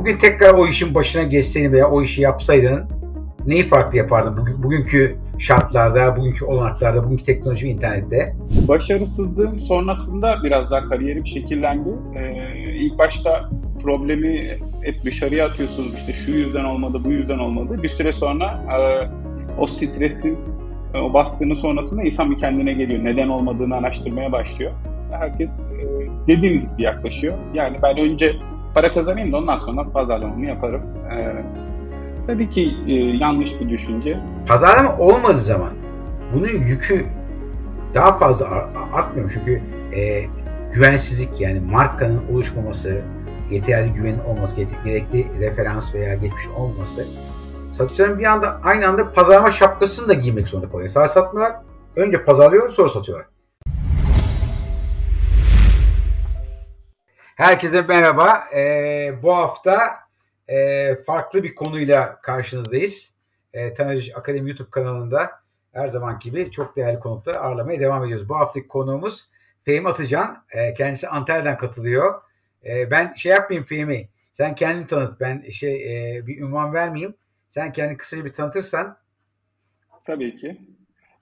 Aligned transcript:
Bugün 0.00 0.18
tekrar 0.18 0.54
o 0.54 0.66
işin 0.66 0.94
başına 0.94 1.22
geçseydin 1.22 1.72
veya 1.72 1.90
o 1.90 2.02
işi 2.02 2.22
yapsaydın 2.22 2.84
neyi 3.46 3.68
farklı 3.68 3.98
yapardın 3.98 4.36
bugün, 4.36 4.62
bugünkü 4.62 5.16
şartlarda, 5.38 6.16
bugünkü 6.16 6.44
olanaklarda, 6.44 7.04
bugünkü 7.04 7.24
teknoloji 7.24 7.68
internette? 7.68 8.36
Başarısızlığın 8.68 9.58
sonrasında 9.58 10.36
biraz 10.44 10.70
daha 10.70 10.88
kariyerim 10.88 11.26
şekillendi. 11.26 11.88
Ee, 12.16 12.76
ilk 12.78 12.98
başta 12.98 13.50
problemi 13.82 14.58
hep 14.82 15.04
dışarıya 15.04 15.46
atıyorsunuz. 15.46 15.94
İşte 15.94 16.12
şu 16.12 16.30
yüzden 16.30 16.64
olmadı, 16.64 17.00
bu 17.04 17.12
yüzden 17.12 17.38
olmadı. 17.38 17.82
Bir 17.82 17.88
süre 17.88 18.12
sonra 18.12 18.46
e, 18.46 19.08
o 19.58 19.66
stresin, 19.66 20.38
e, 20.94 20.98
o 20.98 21.14
baskının 21.14 21.54
sonrasında 21.54 22.02
insan 22.02 22.30
bir 22.30 22.38
kendine 22.38 22.72
geliyor. 22.72 23.04
Neden 23.04 23.28
olmadığını 23.28 23.76
araştırmaya 23.76 24.32
başlıyor. 24.32 24.72
Herkes 25.12 25.60
e, 25.60 26.06
dediğiniz 26.26 26.72
gibi 26.72 26.82
yaklaşıyor. 26.82 27.34
Yani 27.54 27.76
ben 27.82 27.98
önce 27.98 28.32
para 28.74 28.94
kazanayım 28.94 29.32
da 29.32 29.36
ondan 29.36 29.56
sonra 29.56 29.90
pazarlamamı 29.92 30.46
yaparım. 30.46 30.82
E, 31.12 31.32
tabii 32.26 32.50
ki 32.50 32.72
e, 32.86 32.92
yanlış 32.94 33.60
bir 33.60 33.68
düşünce. 33.68 34.18
Pazarlama 34.46 34.98
olmadığı 34.98 35.40
zaman 35.40 35.70
bunun 36.34 36.48
yükü 36.48 37.06
daha 37.94 38.18
fazla 38.18 38.68
artmıyor 38.92 39.30
çünkü 39.34 39.62
e, 39.96 40.24
güvensizlik 40.72 41.40
yani 41.40 41.60
markanın 41.60 42.20
oluşmaması, 42.32 43.00
yeterli 43.50 43.92
güvenin 43.92 44.18
olması, 44.18 44.56
gerekli 44.84 45.26
referans 45.40 45.94
veya 45.94 46.14
geçmiş 46.14 46.46
olmaması 46.56 47.06
satıcıların 47.80 48.18
bir 48.18 48.24
anda 48.24 48.60
aynı 48.62 48.88
anda 48.88 49.12
pazarlama 49.12 49.50
şapkasını 49.50 50.08
da 50.08 50.14
giymek 50.14 50.48
zorunda 50.48 50.70
kalıyor. 50.70 50.88
Sadece 50.88 51.12
satmıyorlar, 51.12 51.56
önce 51.96 52.24
pazarlıyor 52.24 52.70
sonra 52.70 52.88
satıyorlar. 52.88 53.26
Herkese 57.40 57.82
merhaba. 57.82 58.44
Ee, 58.54 59.14
bu 59.22 59.36
hafta 59.36 59.94
e, 60.48 60.96
farklı 61.06 61.42
bir 61.42 61.54
konuyla 61.54 62.20
karşınızdayız. 62.20 63.10
E, 63.52 63.74
Tanrıcı 63.74 64.16
Akademi 64.16 64.50
YouTube 64.50 64.70
kanalında 64.70 65.30
her 65.72 65.88
zaman 65.88 66.18
gibi 66.18 66.50
çok 66.50 66.76
değerli 66.76 66.98
konukları 66.98 67.40
ağırlamaya 67.40 67.80
devam 67.80 68.04
ediyoruz. 68.04 68.28
Bu 68.28 68.36
haftaki 68.36 68.68
konuğumuz 68.68 69.28
Fehmi 69.64 69.88
Atıcan. 69.88 70.44
E, 70.50 70.74
kendisi 70.74 71.08
Antalya'dan 71.08 71.58
katılıyor. 71.58 72.22
E, 72.64 72.90
ben 72.90 73.14
şey 73.14 73.32
yapmayayım 73.32 73.66
Fehmi. 73.66 74.08
Sen 74.34 74.54
kendini 74.54 74.86
tanıt. 74.86 75.20
Ben 75.20 75.50
şey 75.50 75.74
e, 76.16 76.26
bir 76.26 76.40
ünvan 76.40 76.72
vermeyeyim. 76.72 77.14
Sen 77.50 77.72
kendini 77.72 77.96
kısaca 77.96 78.24
bir 78.24 78.32
tanıtırsan. 78.32 78.96
Tabii 80.04 80.36
ki. 80.36 80.60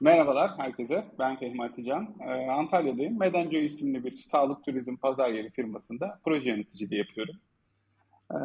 Merhabalar 0.01 0.59
herkese. 0.59 1.05
Ben 1.19 1.39
Fehmi 1.39 1.65
Atıcan. 1.65 2.15
Ee, 2.21 2.51
Antalya'dayım. 2.51 3.19
Medenco 3.19 3.57
isimli 3.57 4.05
bir 4.05 4.17
sağlık 4.17 4.65
turizm 4.65 4.97
pazar 4.97 5.29
yeri 5.29 5.51
firmasında 5.51 6.21
proje 6.25 6.51
yöneticiliği 6.51 6.99
yapıyorum. 6.99 7.35
Ee, 8.33 8.37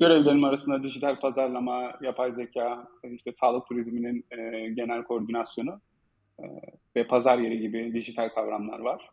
görevlerim 0.00 0.44
arasında 0.44 0.82
dijital 0.82 1.20
pazarlama, 1.20 1.92
yapay 2.02 2.32
zeka, 2.32 2.88
işte 3.04 3.32
sağlık 3.32 3.66
turizminin 3.66 4.26
e, 4.30 4.68
genel 4.68 5.02
koordinasyonu 5.02 5.80
e, 6.38 6.44
ve 6.96 7.06
pazar 7.06 7.38
yeri 7.38 7.60
gibi 7.60 7.94
dijital 7.94 8.28
kavramlar 8.28 8.78
var. 8.78 9.10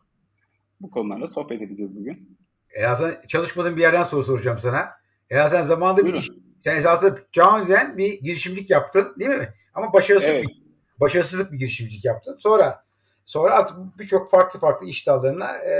Bu 0.80 0.90
konularla 0.90 1.28
sohbet 1.28 1.62
edeceğiz 1.62 1.96
bugün. 1.96 2.38
E 2.74 2.86
aslında 2.86 3.26
çalışmadığın 3.26 3.76
bir 3.76 3.82
yerden 3.82 4.04
soru 4.04 4.22
soracağım 4.22 4.58
sana. 4.58 4.88
E 5.30 5.48
sen 5.48 5.62
zamanında 5.62 6.06
bir 6.06 6.14
iş, 6.14 6.30
sen 6.60 6.76
esasında 6.76 7.96
bir 7.96 8.20
girişimcilik 8.20 8.70
yaptın 8.70 9.14
değil 9.18 9.30
mi? 9.30 9.48
Ama 9.74 9.92
başarısız 9.92 10.28
evet. 10.28 10.48
bir, 10.48 10.61
başarısızlık 11.02 11.52
bir 11.52 11.58
girişimcilik 11.58 12.04
yaptın. 12.04 12.36
Sonra 12.38 12.84
sonra 13.24 13.76
birçok 13.98 14.30
farklı 14.30 14.60
farklı 14.60 14.86
iş 14.86 15.06
dallarına 15.06 15.58
e, 15.58 15.70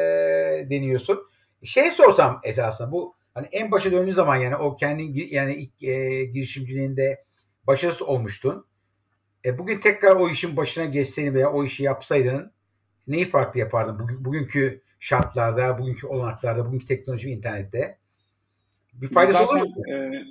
deniyorsun. 0.70 1.26
Şey 1.64 1.90
sorsam 1.90 2.40
esasında 2.44 2.92
bu 2.92 3.14
hani 3.34 3.46
en 3.52 3.70
başa 3.70 3.92
döndüğün 3.92 4.12
zaman 4.12 4.36
yani 4.36 4.56
o 4.56 4.76
kendi 4.76 5.34
yani 5.34 5.54
ilk 5.54 5.82
e, 5.82 6.24
girişimciliğinde 6.24 7.24
başarısız 7.66 8.02
olmuştun. 8.02 8.66
E, 9.44 9.58
bugün 9.58 9.80
tekrar 9.80 10.16
o 10.16 10.28
işin 10.28 10.56
başına 10.56 10.84
geçseydin 10.84 11.34
veya 11.34 11.52
o 11.52 11.64
işi 11.64 11.82
yapsaydın 11.82 12.52
neyi 13.06 13.30
farklı 13.30 13.60
yapardın 13.60 13.98
bugün, 13.98 14.24
bugünkü 14.24 14.82
şartlarda, 15.00 15.78
bugünkü 15.78 16.06
olanaklarda, 16.06 16.66
bugünkü 16.66 16.86
teknoloji 16.86 17.28
ve 17.28 17.32
internette? 17.32 17.98
Bir 18.92 19.08
faydası 19.08 19.38
Zaten, 19.38 19.56
olur 19.56 19.62
mu? 19.62 19.82
E, 19.94 20.24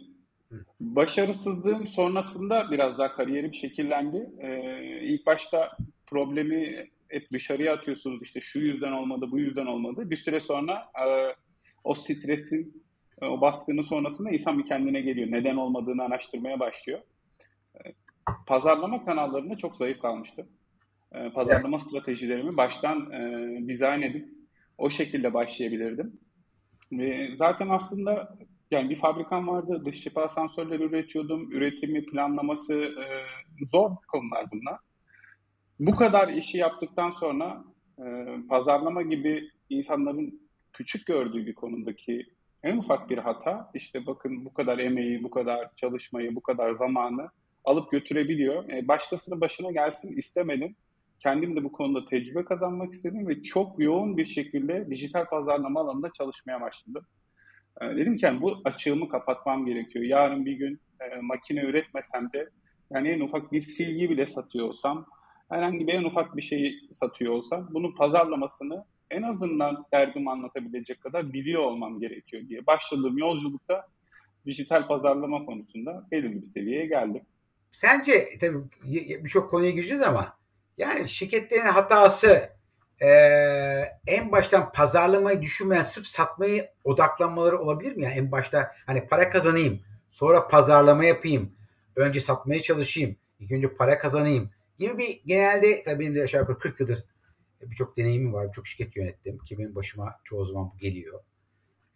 başarısızlığın 0.79 1.85
sonrasında 1.85 2.71
biraz 2.71 2.97
daha 2.97 3.15
kariyerim 3.15 3.53
şekillendi. 3.53 4.29
E, 4.39 4.79
ilk 5.01 5.25
başta 5.25 5.77
problemi 6.05 6.89
hep 7.07 7.31
dışarıya 7.31 7.73
atıyorsunuz. 7.73 8.23
İşte 8.23 8.41
şu 8.41 8.59
yüzden 8.59 8.91
olmadı, 8.91 9.25
bu 9.31 9.39
yüzden 9.39 9.65
olmadı. 9.65 10.09
Bir 10.09 10.15
süre 10.15 10.39
sonra 10.39 10.91
e, 11.07 11.35
o 11.83 11.93
stresin, 11.93 12.83
e, 13.21 13.25
o 13.25 13.41
baskının 13.41 13.81
sonrasında 13.81 14.29
insan 14.29 14.59
bir 14.59 14.65
kendine 14.65 15.01
geliyor. 15.01 15.31
Neden 15.31 15.55
olmadığını 15.55 16.03
araştırmaya 16.03 16.59
başlıyor. 16.59 16.99
E, 17.75 17.93
pazarlama 18.47 19.05
kanallarında 19.05 19.57
çok 19.57 19.75
zayıf 19.75 19.99
kalmıştım. 19.99 20.47
E, 21.11 21.29
pazarlama 21.29 21.77
evet. 21.77 21.87
stratejilerimi 21.87 22.57
baştan 22.57 23.11
e, 23.11 23.67
dizayn 23.67 24.01
edip 24.01 24.29
o 24.77 24.89
şekilde 24.89 25.33
başlayabilirdim. 25.33 26.19
Ve 26.91 27.35
zaten 27.35 27.69
aslında 27.69 28.37
yani 28.71 28.89
bir 28.89 28.95
fabrikam 28.95 29.47
vardı, 29.47 29.85
dış 29.85 30.03
cephe 30.03 30.21
asansörleri 30.21 30.83
üretiyordum. 30.83 31.51
Üretimi, 31.51 32.05
planlaması 32.05 32.73
e, 32.75 33.05
zor 33.71 33.91
konular 34.07 34.45
bunlar. 34.51 34.79
Bu 35.79 35.95
kadar 35.95 36.27
işi 36.27 36.57
yaptıktan 36.57 37.11
sonra 37.11 37.63
e, 37.99 38.03
pazarlama 38.49 39.01
gibi 39.01 39.49
insanların 39.69 40.41
küçük 40.73 41.07
gördüğü 41.07 41.45
bir 41.45 41.55
konudaki 41.55 42.25
en 42.63 42.77
ufak 42.77 43.09
bir 43.09 43.17
hata 43.17 43.71
işte 43.73 44.05
bakın 44.05 44.45
bu 44.45 44.53
kadar 44.53 44.79
emeği, 44.79 45.23
bu 45.23 45.29
kadar 45.29 45.75
çalışmayı, 45.75 46.35
bu 46.35 46.41
kadar 46.41 46.71
zamanı 46.71 47.29
alıp 47.63 47.91
götürebiliyor. 47.91 48.69
E, 48.69 48.87
başkasının 48.87 49.41
başına 49.41 49.71
gelsin 49.71 50.17
istemedim. 50.17 50.75
Kendim 51.19 51.55
de 51.55 51.63
bu 51.63 51.71
konuda 51.71 52.05
tecrübe 52.05 52.45
kazanmak 52.45 52.93
istedim 52.93 53.27
ve 53.27 53.43
çok 53.43 53.79
yoğun 53.79 54.17
bir 54.17 54.25
şekilde 54.25 54.89
dijital 54.89 55.25
pazarlama 55.25 55.79
alanında 55.79 56.11
çalışmaya 56.17 56.61
başladım. 56.61 57.05
E, 57.81 57.85
dedim 57.85 58.17
ki 58.17 58.25
yani 58.25 58.41
bu 58.41 58.53
açığımı 58.65 59.09
kapatmam 59.09 59.65
gerekiyor. 59.65 60.05
Yarın 60.05 60.45
bir 60.45 60.53
gün 60.53 60.79
e, 60.99 61.21
makine 61.21 61.61
üretmesem 61.61 62.33
de 62.33 62.49
yani 62.91 63.09
en 63.09 63.19
ufak 63.19 63.51
bir 63.51 63.61
silgi 63.61 64.09
bile 64.09 64.27
satıyor 64.27 64.67
olsam, 64.67 65.05
herhangi 65.49 65.87
bir 65.87 65.93
en 65.93 66.03
ufak 66.03 66.37
bir 66.37 66.41
şeyi 66.41 66.79
satıyor 66.91 67.33
olsam 67.33 67.67
bunun 67.71 67.95
pazarlamasını 67.95 68.85
en 69.09 69.21
azından 69.21 69.85
derdimi 69.93 70.31
anlatabilecek 70.31 71.01
kadar 71.01 71.33
biliyor 71.33 71.61
olmam 71.61 71.99
gerekiyor 71.99 72.47
diye 72.47 72.67
başladığım 72.67 73.17
yolculukta 73.17 73.87
dijital 74.45 74.87
pazarlama 74.87 75.45
konusunda 75.45 76.07
belirli 76.11 76.41
bir 76.41 76.45
seviyeye 76.45 76.85
geldim. 76.85 77.21
Sence 77.71 78.29
tabii 78.39 78.57
birçok 79.23 79.49
konuya 79.49 79.71
gireceğiz 79.71 80.01
ama 80.01 80.37
yani 80.77 81.09
şirketlerin 81.09 81.65
hatası 81.65 82.49
e, 83.01 83.09
en 84.07 84.31
baştan 84.31 84.71
pazarlamayı 84.71 85.41
düşünmeyen 85.41 85.83
sırf 85.83 86.07
satmayı 86.07 86.69
odaklanmaları 86.83 87.59
olabilir 87.59 87.95
mi? 87.95 88.03
Yani 88.03 88.13
en 88.13 88.31
başta 88.31 88.71
hani 88.85 89.07
para 89.07 89.29
kazanayım, 89.29 89.81
sonra 90.09 90.47
pazarlama 90.47 91.05
yapayım, 91.05 91.51
önce 91.95 92.21
satmaya 92.21 92.61
çalışayım, 92.61 93.15
ilk 93.39 93.51
önce 93.51 93.73
para 93.73 93.97
kazanayım 93.97 94.49
gibi 94.79 94.97
bir 94.97 95.21
genelde 95.25 95.83
tabii 95.83 95.99
benim 95.99 96.15
de 96.15 96.23
aşağı 96.23 96.41
yukarı 96.41 96.59
40 96.59 96.79
yıldır 96.79 97.03
birçok 97.61 97.97
deneyimim 97.97 98.33
var, 98.33 98.47
birçok 98.47 98.67
şirket 98.67 98.95
yönettim 98.95 99.37
ki 99.37 99.57
benim 99.57 99.75
başıma 99.75 100.19
çoğu 100.23 100.45
zaman 100.45 100.71
bu 100.73 100.77
geliyor. 100.77 101.19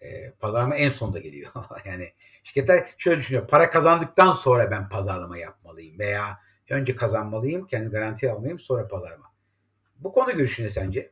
E, 0.01 0.31
pazarlama 0.31 0.75
en 0.75 0.89
sonda 0.89 1.19
geliyor. 1.19 1.51
yani 1.85 2.13
şirketler 2.43 2.93
şöyle 2.97 3.17
düşünüyor, 3.17 3.47
para 3.47 3.69
kazandıktan 3.69 4.31
sonra 4.31 4.71
ben 4.71 4.89
pazarlama 4.89 5.37
yapmalıyım 5.37 5.99
veya 5.99 6.39
önce 6.69 6.95
kazanmalıyım, 6.95 7.67
kendi 7.67 7.89
garanti 7.89 8.31
almalıyım, 8.31 8.59
sonra 8.59 8.87
pazarlama. 8.87 9.34
Bu 9.99 10.11
konu 10.11 10.31
görüşü 10.31 10.63
ne 10.63 10.69
sence? 10.69 11.11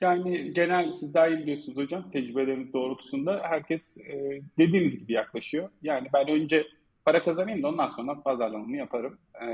Yani 0.00 0.52
genel 0.54 0.92
siz 0.92 1.14
daha 1.14 1.28
iyi 1.28 1.38
biliyorsunuz 1.38 1.76
hocam 1.76 2.10
tecrübeleriniz 2.10 2.72
doğrultusunda 2.72 3.42
herkes 3.44 3.98
e, 3.98 4.40
dediğiniz 4.58 4.98
gibi 4.98 5.12
yaklaşıyor. 5.12 5.70
Yani 5.82 6.08
ben 6.12 6.28
önce 6.28 6.66
para 7.04 7.24
kazanayım 7.24 7.62
da 7.62 7.68
ondan 7.68 7.88
sonra 7.88 8.22
pazarlamamı 8.22 8.76
yaparım. 8.76 9.18
E, 9.42 9.46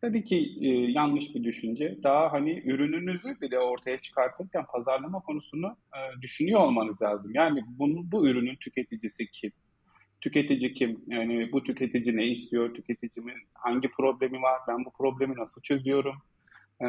tabii 0.00 0.24
ki 0.24 0.58
e, 0.60 0.68
yanlış 0.68 1.34
bir 1.34 1.44
düşünce. 1.44 1.98
Daha 2.02 2.32
hani 2.32 2.62
ürününüzü 2.64 3.40
bile 3.40 3.58
ortaya 3.58 4.00
çıkartırken 4.00 4.64
pazarlama 4.72 5.20
konusunu 5.20 5.76
e, 5.94 6.22
düşünüyor 6.22 6.60
olmanız 6.60 7.02
lazım. 7.02 7.30
Yani 7.34 7.64
bunu, 7.66 8.12
bu 8.12 8.28
ürünün 8.28 8.56
tüketicisi 8.56 9.30
kim? 9.30 9.52
Tüketici 10.20 10.74
kim? 10.74 11.04
Yani 11.06 11.52
bu 11.52 11.62
tüketici 11.62 12.16
ne 12.16 12.26
istiyor? 12.26 12.74
Tüketicimin 12.74 13.36
hangi 13.54 13.90
problemi 13.90 14.42
var? 14.42 14.60
Ben 14.68 14.84
bu 14.84 14.90
problemi 14.90 15.36
nasıl 15.36 15.62
çözüyorum? 15.62 16.16
Ee, 16.80 16.86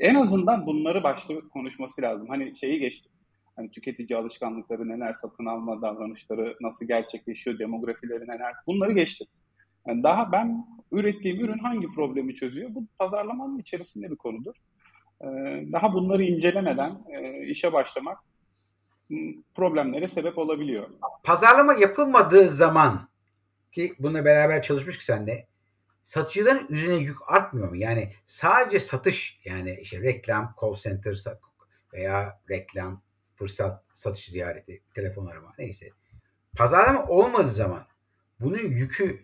en 0.00 0.14
azından 0.14 0.66
bunları 0.66 1.02
başta 1.02 1.34
konuşması 1.52 2.02
lazım. 2.02 2.28
Hani 2.28 2.56
şeyi 2.56 2.80
geçtim. 2.80 3.12
Hani 3.56 3.70
tüketici 3.70 4.18
alışkanlıkları 4.18 4.88
neler, 4.88 5.12
satın 5.12 5.46
alma 5.46 5.82
davranışları 5.82 6.56
nasıl 6.60 6.86
gerçekleşiyor, 6.86 7.58
demografileri 7.58 8.28
neler. 8.28 8.54
Bunları 8.66 8.92
geçtim. 8.92 9.26
Yani 9.86 10.02
daha 10.02 10.32
ben 10.32 10.66
ürettiğim 10.92 11.40
ürün 11.40 11.58
hangi 11.58 11.86
problemi 11.86 12.34
çözüyor? 12.34 12.74
Bu 12.74 12.86
pazarlamanın 12.98 13.58
içerisinde 13.58 14.10
bir 14.10 14.16
konudur. 14.16 14.54
Ee, 15.22 15.26
daha 15.72 15.92
bunları 15.92 16.22
incelemeden 16.22 16.92
e, 17.08 17.46
işe 17.46 17.72
başlamak 17.72 18.18
problemlere 19.54 20.08
sebep 20.08 20.38
olabiliyor. 20.38 20.90
Pazarlama 21.24 21.74
yapılmadığı 21.74 22.48
zaman 22.48 23.08
ki 23.72 23.94
bununla 23.98 24.24
beraber 24.24 24.62
çalışmış 24.62 24.98
ki 24.98 25.04
senle 25.04 25.46
satıcıların 26.10 26.66
üzerine 26.68 26.96
yük 26.96 27.16
artmıyor 27.26 27.68
mu? 27.68 27.76
Yani 27.76 28.12
sadece 28.26 28.80
satış 28.80 29.40
yani 29.44 29.78
işte 29.80 30.00
reklam, 30.00 30.54
call 30.60 30.74
center 30.74 31.24
veya 31.92 32.40
reklam, 32.50 33.02
fırsat, 33.34 33.84
satış 33.94 34.26
ziyareti, 34.26 34.82
telefon 34.94 35.26
arama 35.26 35.54
neyse. 35.58 35.88
Pazarlama 36.56 37.06
olmadığı 37.06 37.50
zaman 37.50 37.86
bunun 38.40 38.58
yükü 38.58 39.20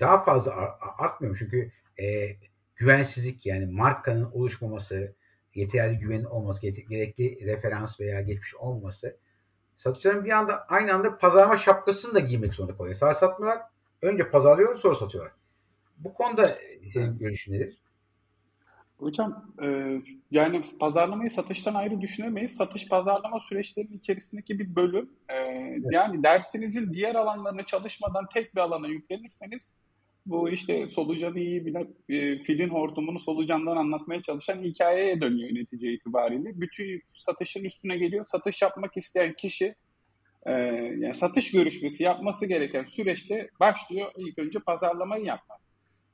daha 0.00 0.24
fazla 0.24 0.78
artmıyor 0.98 1.30
mu? 1.30 1.38
Çünkü 1.38 1.72
e, 1.98 2.36
güvensizlik 2.76 3.46
yani 3.46 3.66
markanın 3.66 4.30
oluşmaması, 4.32 5.16
yeterli 5.54 5.98
güvenin 5.98 6.24
olması, 6.24 6.60
gerekli 6.60 7.46
referans 7.46 8.00
veya 8.00 8.20
geçmiş 8.20 8.54
olmaması 8.54 9.16
satışların 9.76 10.24
bir 10.24 10.30
anda 10.30 10.66
aynı 10.66 10.94
anda 10.94 11.18
pazarlama 11.18 11.56
şapkasını 11.56 12.14
da 12.14 12.20
giymek 12.20 12.54
zorunda 12.54 12.76
kalıyor. 12.76 12.94
Sadece 12.94 13.18
satmıyorlar. 13.18 13.62
Önce 14.02 14.30
pazarlıyor 14.30 14.76
sonra 14.76 14.94
satıyorlar. 14.94 15.32
Bu 15.98 16.14
konuda 16.14 16.58
senin 16.88 17.18
görüşün 17.18 17.52
nedir? 17.52 17.78
Hocam 18.98 19.54
e, 19.62 19.66
yani 20.30 20.62
pazarlamayı 20.80 21.30
satıştan 21.30 21.74
ayrı 21.74 22.00
düşünemeyiz. 22.00 22.56
Satış 22.56 22.88
pazarlama 22.88 23.40
süreçlerinin 23.40 23.98
içerisindeki 23.98 24.58
bir 24.58 24.76
bölüm. 24.76 25.10
E, 25.28 25.34
evet. 25.34 25.84
Yani 25.92 26.22
dersinizin 26.22 26.92
diğer 26.92 27.14
alanlarına 27.14 27.66
çalışmadan 27.66 28.26
tek 28.34 28.54
bir 28.54 28.60
alana 28.60 28.88
yüklenirseniz 28.88 29.76
bu 30.26 30.50
işte 30.50 30.88
solucanı 30.88 31.38
iyi 31.38 31.66
bilen 31.66 31.88
e, 32.08 32.38
filin 32.38 32.68
hortumunu 32.68 33.18
solucandan 33.18 33.76
anlatmaya 33.76 34.22
çalışan 34.22 34.62
hikayeye 34.62 35.20
dönüyor 35.20 35.54
netice 35.54 35.92
itibariyle. 35.92 36.60
Bütün 36.60 37.02
satışın 37.14 37.64
üstüne 37.64 37.96
geliyor. 37.96 38.26
Satış 38.26 38.62
yapmak 38.62 38.96
isteyen 38.96 39.32
kişi 39.32 39.74
e, 40.46 40.52
yani 40.98 41.14
satış 41.14 41.50
görüşmesi 41.50 42.02
yapması 42.02 42.46
gereken 42.46 42.84
süreçte 42.84 43.48
başlıyor 43.60 44.12
ilk 44.16 44.38
önce 44.38 44.58
pazarlamayı 44.58 45.24
yapmak. 45.24 45.65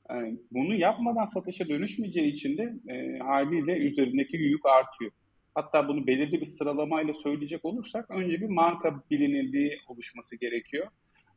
Yani 0.09 0.39
bunu 0.51 0.75
yapmadan 0.75 1.25
satışa 1.25 1.69
dönüşmeyeceği 1.69 2.33
için 2.33 2.57
de 2.57 2.73
e, 2.93 3.19
haliyle 3.19 3.77
üzerindeki 3.77 4.37
yük 4.37 4.65
artıyor. 4.65 5.11
Hatta 5.55 5.87
bunu 5.87 6.07
belirli 6.07 6.41
bir 6.41 6.45
sıralamayla 6.45 7.13
söyleyecek 7.13 7.65
olursak 7.65 8.11
önce 8.11 8.41
bir 8.41 8.49
marka 8.49 9.03
bilinirliği 9.11 9.79
oluşması 9.87 10.35
gerekiyor. 10.35 10.87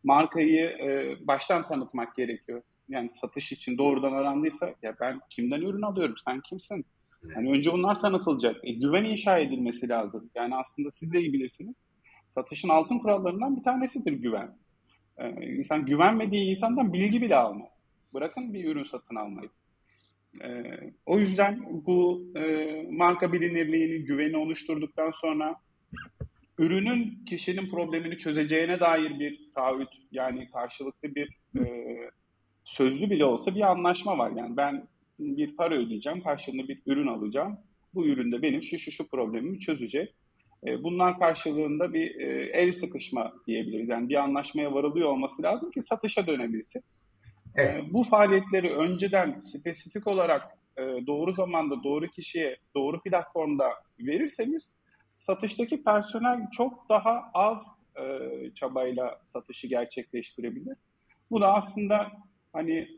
Markayı 0.05 0.65
e, 0.65 1.17
baştan 1.27 1.63
tanıtmak 1.63 2.17
gerekiyor. 2.17 2.63
Yani 2.89 3.11
satış 3.11 3.53
için 3.53 3.79
doğrudan 3.79 4.13
arandıysa 4.13 4.75
ya 4.83 4.97
ben 5.01 5.21
kimden 5.31 5.61
ürün 5.61 5.83
alıyorum 5.83 6.15
sen 6.25 6.41
kimsin? 6.41 6.87
Yani 7.35 7.51
önce 7.51 7.73
bunlar 7.73 8.01
tanıtılacak. 8.01 8.57
E, 8.65 8.73
güven 8.73 9.05
inşa 9.05 9.39
edilmesi 9.39 9.89
lazım. 9.89 10.31
Yani 10.35 10.57
aslında 10.57 10.91
siz 10.91 11.13
de 11.13 11.21
iyi 11.21 11.33
bilirsiniz. 11.33 11.83
Satışın 12.29 12.69
altın 12.69 12.99
kurallarından 12.99 13.57
bir 13.57 13.63
tanesidir 13.63 14.13
güven. 14.13 14.59
Ee, 15.19 15.47
insan 15.57 15.87
güvenmediği 15.87 16.51
insandan 16.51 16.93
bilgi 16.93 17.23
bile 17.23 17.37
almaz. 17.37 17.86
Bırakın 18.17 18.55
bir 18.55 18.65
ürün 18.65 18.85
satın 18.85 19.17
almayı. 19.17 19.49
Ee, 20.45 20.63
o 21.07 21.19
yüzden 21.19 21.83
bu 21.87 22.27
e, 22.37 22.43
marka 22.91 23.33
bilinirliğini, 23.33 24.05
güveni 24.05 24.37
oluşturduktan 24.37 25.11
sonra 25.11 25.57
ürünün 26.59 27.25
kişinin 27.27 27.71
problemini 27.71 28.19
çözeceğine 28.19 28.81
dair 28.81 29.21
bir 29.21 29.51
taahhüt 29.55 29.89
yani 30.13 30.51
karşılıklı 30.51 31.15
bir 31.15 31.39
e, 31.59 31.97
sözlü 32.65 33.11
bile 33.11 33.25
olsa 33.25 33.55
bir 33.55 33.71
anlaşma 33.71 34.19
var. 34.19 34.31
Yani 34.37 34.57
ben 34.57 34.89
bir 35.19 35.57
para 35.57 35.75
ödeyeceğim, 35.75 36.23
karşılığında 36.23 36.69
bir 36.69 36.83
ürün 36.87 37.07
alacağım. 37.07 37.59
Bu 37.95 38.07
üründe 38.07 38.43
benim 38.43 38.63
şu 38.63 38.79
şu 38.79 38.93
şu 38.93 39.09
problemimi 39.09 39.61
çözecek. 39.61 40.15
E, 40.67 40.83
bunlar 40.83 41.19
karşılığında 41.19 41.93
bir 41.93 42.21
e, 42.21 42.51
el 42.53 42.73
sıkışma 42.73 43.33
diyebiliriz. 43.47 43.89
Yani 43.89 44.09
bir 44.09 44.15
anlaşmaya 44.15 44.75
varılıyor 44.75 45.09
olması 45.09 45.43
lazım 45.43 45.71
ki 45.71 45.83
satışa 45.83 46.27
dönebilsin. 46.27 46.83
E, 47.57 47.63
evet. 47.63 47.85
Bu 47.93 48.03
faaliyetleri 48.03 48.69
önceden 48.69 49.39
spesifik 49.39 50.07
olarak 50.07 50.59
doğru 51.07 51.33
zamanda, 51.33 51.83
doğru 51.85 52.09
kişiye, 52.09 52.57
doğru 52.75 53.03
platformda 53.03 53.71
verirseniz 54.01 54.75
satıştaki 55.15 55.85
personel 55.85 56.51
çok 56.57 56.89
daha 56.89 57.31
az 57.35 57.81
çabayla 58.55 59.21
satışı 59.25 59.67
gerçekleştirebilir. 59.67 60.77
Bu 61.31 61.41
da 61.41 61.55
aslında 61.55 62.13
hani 62.53 62.89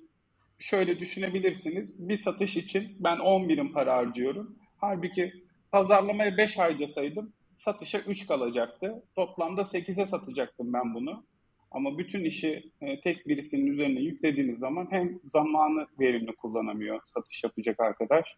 şöyle 0.58 0.98
düşünebilirsiniz. 0.98 2.08
Bir 2.08 2.18
satış 2.18 2.56
için 2.56 2.96
ben 3.00 3.18
10 3.18 3.48
birim 3.48 3.72
para 3.72 3.96
harcıyorum. 3.96 4.58
Halbuki 4.76 5.32
pazarlamaya 5.72 6.36
5 6.36 6.58
harcasaydım 6.58 7.32
satışa 7.54 7.98
3 7.98 8.26
kalacaktı. 8.26 9.02
Toplamda 9.16 9.60
8'e 9.64 10.06
satacaktım 10.06 10.72
ben 10.72 10.94
bunu. 10.94 11.24
Ama 11.70 11.98
bütün 11.98 12.24
işi 12.24 12.72
e, 12.80 13.00
tek 13.00 13.28
birisinin 13.28 13.66
üzerine 13.66 14.00
yüklediğiniz 14.00 14.58
zaman 14.58 14.86
hem 14.90 15.18
zamanı 15.24 15.86
verimli 16.00 16.36
kullanamıyor 16.36 17.00
satış 17.06 17.44
yapacak 17.44 17.80
arkadaş 17.80 18.36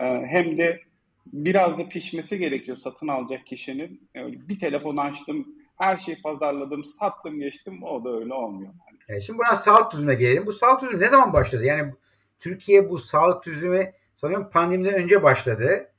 e, 0.00 0.04
hem 0.04 0.58
de 0.58 0.80
biraz 1.26 1.78
da 1.78 1.88
pişmesi 1.88 2.38
gerekiyor 2.38 2.76
satın 2.76 3.08
alacak 3.08 3.46
kişinin. 3.46 4.08
E, 4.16 4.48
bir 4.48 4.58
telefon 4.58 4.96
açtım, 4.96 5.48
her 5.78 5.96
şeyi 5.96 6.22
pazarladım, 6.22 6.84
sattım 6.84 7.38
geçtim 7.38 7.82
o 7.82 8.04
da 8.04 8.16
öyle 8.16 8.34
olmuyor. 8.34 8.72
Yani 9.08 9.22
şimdi 9.22 9.38
buna 9.38 9.56
sağlık 9.56 9.90
turizmine 9.90 10.14
gelelim. 10.14 10.46
Bu 10.46 10.52
sağlık 10.52 10.80
turizmi 10.80 11.00
ne 11.00 11.08
zaman 11.08 11.32
başladı? 11.32 11.64
Yani 11.64 11.92
Türkiye 12.38 12.90
bu 12.90 12.98
sağlık 12.98 13.42
turizmi 13.42 13.92
sanıyorum 14.16 14.50
pandemiden 14.52 14.94
önce 14.94 15.22
başladı. 15.22 15.92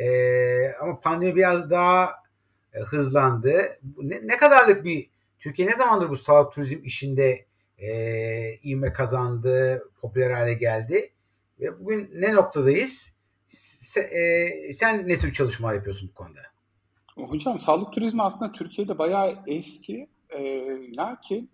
Ee, 0.00 0.72
ama 0.80 1.00
pandemi 1.00 1.36
biraz 1.36 1.70
daha 1.70 2.14
e, 2.74 2.80
hızlandı. 2.80 3.78
Ne, 4.02 4.20
ne 4.22 4.36
kadarlık 4.36 4.84
bir 4.84 5.10
Türkiye 5.40 5.68
ne 5.68 5.72
zamandır 5.72 6.08
bu 6.08 6.16
sağlık 6.16 6.52
turizm 6.52 6.84
işinde 6.84 7.46
e, 7.78 7.90
ivme 8.64 8.92
kazandı, 8.92 9.82
popüler 10.00 10.30
hale 10.30 10.54
geldi 10.54 11.12
ve 11.60 11.80
bugün 11.80 12.10
ne 12.14 12.34
noktadayız? 12.34 13.12
Se, 13.82 14.00
e, 14.00 14.72
sen 14.72 15.08
ne 15.08 15.18
tür 15.18 15.32
çalışmalar 15.32 15.74
yapıyorsun 15.74 16.08
bu 16.08 16.14
konuda? 16.14 16.40
Hocam 17.16 17.60
sağlık 17.60 17.92
turizmi 17.92 18.22
aslında 18.22 18.52
Türkiye'de 18.52 18.98
bayağı 18.98 19.38
eski. 19.46 20.08
E, 20.30 20.40
lakin 20.96 21.50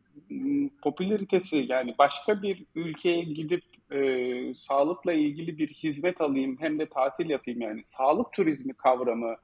popülaritesi 0.82 1.66
yani 1.68 1.94
başka 1.98 2.42
bir 2.42 2.64
ülkeye 2.74 3.22
gidip 3.22 3.64
e, 3.92 4.54
sağlıkla 4.54 5.12
ilgili 5.12 5.58
bir 5.58 5.68
hizmet 5.68 6.20
alayım 6.20 6.56
hem 6.60 6.78
de 6.78 6.86
tatil 6.86 7.30
yapayım 7.30 7.60
yani 7.60 7.84
sağlık 7.84 8.32
turizmi 8.32 8.74
kavramı 8.74 9.36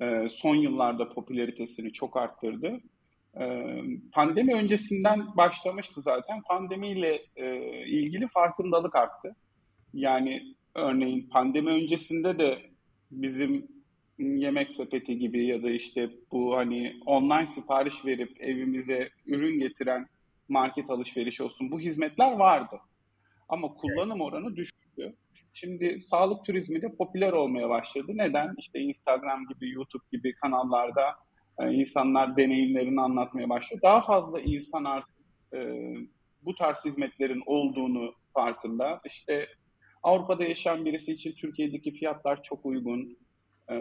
e, 0.00 0.28
son 0.28 0.56
yıllarda 0.56 1.08
popülaritesini 1.08 1.92
çok 1.92 2.16
arttırdı. 2.16 2.80
Pandemi 4.12 4.54
öncesinden 4.54 5.36
başlamıştı 5.36 6.02
zaten. 6.02 6.42
Pandemiyle 6.42 7.22
ilgili 7.86 8.28
farkındalık 8.28 8.96
arttı. 8.96 9.36
Yani 9.94 10.54
örneğin 10.74 11.28
pandemi 11.28 11.70
öncesinde 11.70 12.38
de 12.38 12.58
bizim 13.10 13.68
yemek 14.18 14.70
sepeti 14.70 15.18
gibi 15.18 15.46
ya 15.46 15.62
da 15.62 15.70
işte 15.70 16.10
bu 16.32 16.56
hani 16.56 16.96
online 17.06 17.46
sipariş 17.46 18.04
verip 18.04 18.40
evimize 18.40 19.10
ürün 19.26 19.58
getiren 19.58 20.06
market 20.48 20.90
alışverişi 20.90 21.42
olsun 21.42 21.70
bu 21.70 21.80
hizmetler 21.80 22.32
vardı. 22.32 22.80
Ama 23.48 23.68
kullanım 23.68 24.20
oranı 24.20 24.56
düştü. 24.56 25.16
Şimdi 25.54 26.00
sağlık 26.00 26.44
turizmi 26.44 26.82
de 26.82 26.94
popüler 26.96 27.32
olmaya 27.32 27.68
başladı. 27.68 28.12
Neden? 28.14 28.54
İşte 28.58 28.78
Instagram 28.78 29.46
gibi, 29.48 29.70
YouTube 29.70 30.04
gibi 30.12 30.34
kanallarda 30.34 31.14
e, 31.58 31.72
insanlar 31.72 32.36
deneyimlerini 32.36 33.00
anlatmaya 33.00 33.48
başlıyor. 33.48 33.82
Daha 33.82 34.00
fazla 34.00 34.40
insan 34.40 34.84
artık 34.84 35.16
e, 35.54 35.58
bu 36.42 36.54
tarz 36.54 36.84
hizmetlerin 36.84 37.42
olduğunu 37.46 38.14
farkında. 38.34 39.00
İşte 39.04 39.46
Avrupa'da 40.02 40.44
yaşayan 40.44 40.84
birisi 40.84 41.12
için 41.12 41.32
Türkiye'deki 41.32 41.92
fiyatlar 41.92 42.42
çok 42.42 42.66
uygun. 42.66 43.18
E, 43.70 43.76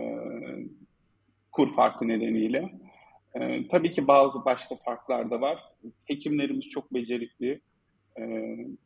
kur 1.52 1.74
farkı 1.76 2.08
nedeniyle. 2.08 2.72
E, 3.34 3.68
tabii 3.68 3.92
ki 3.92 4.08
bazı 4.08 4.46
başka 4.46 4.76
farklar 4.76 5.32
da 5.32 5.42
var. 5.42 5.60
Hekimlerimiz 6.06 6.70
çok 6.70 6.94
becerikli. 6.94 7.62
E, 8.20 8.24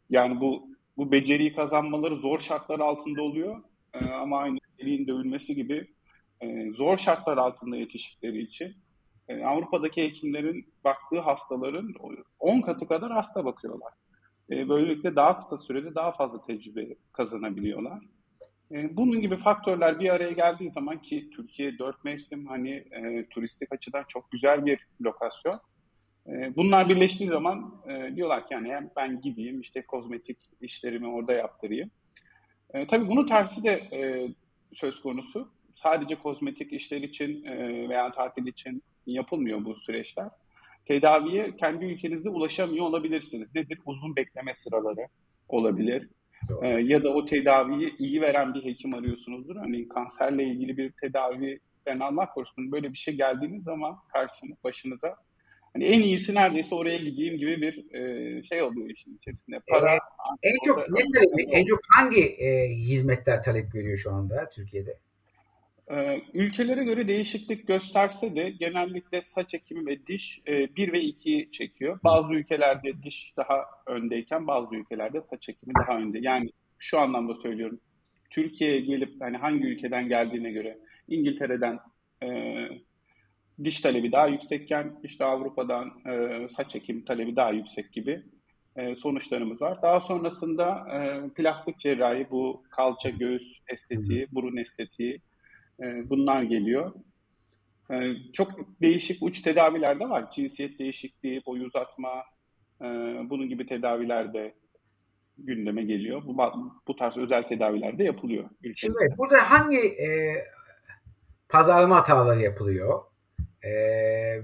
yani 0.09 0.41
bu 0.41 0.75
bu 0.97 1.11
beceriyi 1.11 1.53
kazanmaları 1.53 2.15
zor 2.15 2.39
şartlar 2.39 2.79
altında 2.79 3.21
oluyor. 3.21 3.63
E, 3.93 4.05
ama 4.05 4.39
aynı 4.39 4.57
eliğin 4.79 5.07
dövülmesi 5.07 5.55
gibi 5.55 5.94
e, 6.41 6.71
zor 6.71 6.97
şartlar 6.97 7.37
altında 7.37 7.77
yetiştikleri 7.77 8.41
için 8.41 8.75
e, 9.27 9.43
Avrupa'daki 9.43 10.03
hekimlerin 10.03 10.73
baktığı 10.83 11.19
hastaların 11.19 11.93
10 12.39 12.61
katı 12.61 12.87
kadar 12.87 13.11
hasta 13.11 13.45
bakıyorlar. 13.45 13.93
E, 14.49 14.69
böylelikle 14.69 15.15
daha 15.15 15.39
kısa 15.39 15.57
sürede 15.57 15.95
daha 15.95 16.11
fazla 16.11 16.45
tecrübe 16.45 16.95
kazanabiliyorlar. 17.13 17.99
Bunun 18.71 19.21
gibi 19.21 19.37
faktörler 19.37 19.99
bir 19.99 20.09
araya 20.09 20.31
geldiği 20.31 20.71
zaman 20.71 21.01
ki 21.01 21.29
Türkiye 21.29 21.79
dört 21.79 22.03
mevsim 22.03 22.47
hani 22.47 22.71
e, 22.71 23.25
turistik 23.29 23.73
açıdan 23.73 24.05
çok 24.07 24.31
güzel 24.31 24.65
bir 24.65 24.87
lokasyon. 25.01 25.61
E, 26.27 26.55
bunlar 26.55 26.89
birleştiği 26.89 27.27
zaman 27.27 27.81
e, 27.87 28.15
diyorlar 28.15 28.47
ki 28.47 28.53
yani 28.53 28.89
ben 28.95 29.21
gideyim 29.21 29.61
işte 29.61 29.81
kozmetik 29.81 30.37
işlerimi 30.61 31.07
orada 31.07 31.33
yaptırayım. 31.33 31.91
E, 32.73 32.87
tabii 32.87 33.07
bunun 33.07 33.27
tersi 33.27 33.63
de 33.63 33.71
e, 33.71 34.27
söz 34.73 35.01
konusu. 35.01 35.49
Sadece 35.75 36.15
kozmetik 36.15 36.73
işler 36.73 37.01
için 37.01 37.45
e, 37.45 37.89
veya 37.89 38.11
tatil 38.11 38.47
için 38.47 38.83
yapılmıyor 39.05 39.65
bu 39.65 39.75
süreçler. 39.75 40.29
Tedaviye 40.85 41.55
kendi 41.55 41.85
ülkenizde 41.85 42.29
ulaşamıyor 42.29 42.85
olabilirsiniz. 42.85 43.55
Nedir? 43.55 43.79
Uzun 43.85 44.15
bekleme 44.15 44.53
sıraları 44.53 45.07
olabilir. 45.49 46.09
Ee, 46.61 46.67
ya 46.67 47.03
da 47.03 47.09
o 47.09 47.25
tedaviyi 47.25 47.97
iyi 47.97 48.21
veren 48.21 48.53
bir 48.53 48.65
hekim 48.65 48.93
arıyorsunuzdur. 48.93 49.55
Hani 49.55 49.87
kanserle 49.87 50.43
ilgili 50.43 50.77
bir 50.77 50.91
tedavi 50.91 51.59
ben 51.85 51.99
Allah 51.99 52.29
korusun 52.29 52.71
böyle 52.71 52.91
bir 52.91 52.97
şey 52.97 53.13
geldiğiniz 53.13 53.63
zaman 53.63 53.95
karşınız 54.13 54.63
başınıza 54.63 55.15
hani 55.73 55.85
en 55.85 56.01
iyisi 56.01 56.35
neredeyse 56.35 56.75
oraya 56.75 56.97
gideyim 56.97 57.37
gibi 57.37 57.61
bir 57.61 57.93
e, 57.93 58.43
şey 58.43 58.61
oluyor 58.61 58.89
işin 58.89 59.15
içerisinde. 59.15 59.59
Para 59.67 59.95
ee, 59.95 59.99
en 60.43 60.55
çok 60.65 60.77
ne 60.77 60.99
talebi, 61.13 61.51
en 61.51 61.65
çok 61.65 61.79
hangi 61.95 62.21
e, 62.21 62.69
hizmetler 62.69 63.43
talep 63.43 63.71
görüyor 63.71 63.97
şu 63.97 64.11
anda 64.11 64.49
Türkiye'de? 64.49 64.97
Ee, 65.91 66.21
ülkelere 66.33 66.83
göre 66.83 67.07
değişiklik 67.07 67.67
gösterse 67.67 68.35
de 68.35 68.49
genellikle 68.49 69.21
saç 69.21 69.53
ekimi 69.53 69.85
ve 69.85 70.05
diş 70.07 70.41
e, 70.47 70.75
1 70.75 70.93
ve 70.93 70.99
2'yi 70.99 71.51
çekiyor. 71.51 71.99
Bazı 72.03 72.33
ülkelerde 72.33 73.03
diş 73.03 73.33
daha 73.37 73.65
öndeyken 73.87 74.47
bazı 74.47 74.75
ülkelerde 74.75 75.21
saç 75.21 75.49
ekimi 75.49 75.73
daha 75.75 75.97
önde. 75.97 76.19
Yani 76.21 76.49
şu 76.79 76.99
anlamda 76.99 77.35
söylüyorum. 77.35 77.79
Türkiye'ye 78.29 78.79
gelip 78.79 79.21
hani 79.21 79.37
hangi 79.37 79.67
ülkeden 79.67 80.07
geldiğine 80.07 80.51
göre 80.51 80.77
İngiltere'den 81.07 81.79
e, 82.23 82.27
diş 83.63 83.81
talebi 83.81 84.11
daha 84.11 84.27
yüksekken 84.27 84.99
işte 85.03 85.25
Avrupa'dan 85.25 85.93
e, 86.05 86.47
saç 86.47 86.75
ekim 86.75 87.05
talebi 87.05 87.35
daha 87.35 87.51
yüksek 87.51 87.93
gibi 87.93 88.23
e, 88.75 88.95
sonuçlarımız 88.95 89.61
var. 89.61 89.81
Daha 89.81 89.99
sonrasında 89.99 90.87
e, 90.93 91.29
plastik 91.29 91.79
cerrahi 91.79 92.27
bu 92.31 92.63
kalça, 92.69 93.09
göğüs 93.09 93.59
estetiği, 93.67 94.27
burun 94.31 94.57
estetiği 94.57 95.21
e, 95.81 96.09
bunlar 96.09 96.43
geliyor. 96.43 96.93
E, 97.91 98.15
çok 98.33 98.51
değişik 98.81 99.23
uç 99.23 99.41
tedaviler 99.41 99.99
de 99.99 100.09
var. 100.09 100.31
Cinsiyet 100.31 100.79
değişikliği, 100.79 101.41
boy 101.45 101.61
uzatma, 101.61 102.23
e, 102.81 102.85
bunun 103.29 103.49
gibi 103.49 103.67
tedaviler 103.67 104.33
de 104.33 104.53
gündeme 105.37 105.83
geliyor. 105.83 106.21
Bu, 106.25 106.37
bu 106.87 106.95
tarz 106.95 107.17
özel 107.17 107.43
tedaviler 107.43 107.97
de 107.97 108.03
yapılıyor. 108.03 108.49
Ülkemizde. 108.63 108.99
Şimdi 108.99 109.17
burada 109.17 109.51
hangi 109.51 109.79
e, 109.79 110.35
pazarlama 111.49 111.95
hataları 111.95 112.41
yapılıyor? 112.41 113.03
E, 113.61 113.71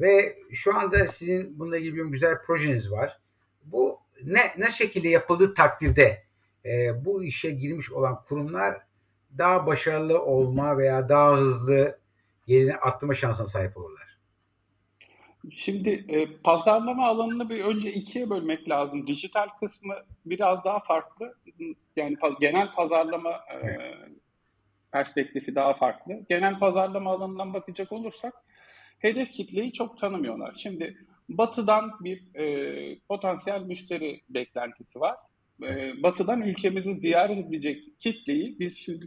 ve 0.01 0.37
şu 0.51 0.77
anda 0.77 1.07
sizin 1.07 1.59
bununla 1.59 1.77
ilgili 1.77 1.95
bir 1.95 2.05
güzel 2.05 2.41
projeniz 2.45 2.91
var. 2.91 3.19
Bu 3.65 3.99
ne 4.23 4.41
ne 4.57 4.71
şekilde 4.71 5.09
yapıldığı 5.09 5.53
takdirde 5.53 6.23
e, 6.65 7.05
bu 7.05 7.23
işe 7.23 7.51
girmiş 7.51 7.91
olan 7.91 8.23
kurumlar 8.27 8.81
daha 9.37 9.67
başarılı 9.67 10.21
olma 10.21 10.77
veya 10.77 11.09
daha 11.09 11.37
hızlı 11.37 11.99
gelini 12.47 12.75
arttırma 12.75 13.13
şansına 13.13 13.47
sahip 13.47 13.77
olurlar? 13.77 14.17
Şimdi 15.51 15.89
e, 15.89 16.37
pazarlama 16.43 17.07
alanını 17.07 17.49
bir 17.49 17.63
önce 17.63 17.93
ikiye 17.93 18.29
bölmek 18.29 18.69
lazım. 18.69 19.07
Dijital 19.07 19.47
kısmı 19.59 19.95
biraz 20.25 20.63
daha 20.63 20.79
farklı. 20.79 21.35
Yani 21.95 22.15
paz, 22.15 22.33
genel 22.39 22.71
pazarlama 22.71 23.31
e, 23.31 23.77
perspektifi 24.91 25.55
daha 25.55 25.73
farklı. 25.73 26.13
Genel 26.29 26.59
pazarlama 26.59 27.11
alanından 27.11 27.53
bakacak 27.53 27.91
olursak 27.91 28.33
hedef 28.99 29.31
kitleyi 29.31 29.73
çok 29.73 29.99
tanımıyorlar. 29.99 30.55
Şimdi 30.57 30.97
batıdan 31.29 31.91
bir 31.99 32.35
e, 32.35 32.99
potansiyel 32.99 33.61
müşteri 33.61 34.21
beklentisi 34.29 34.99
var. 34.99 35.15
E, 35.63 36.03
batıdan 36.03 36.41
ülkemizi 36.41 36.95
ziyaret 36.95 37.37
edecek 37.37 37.83
kitleyi 37.99 38.59
biz 38.59 38.77
şimdi 38.77 39.05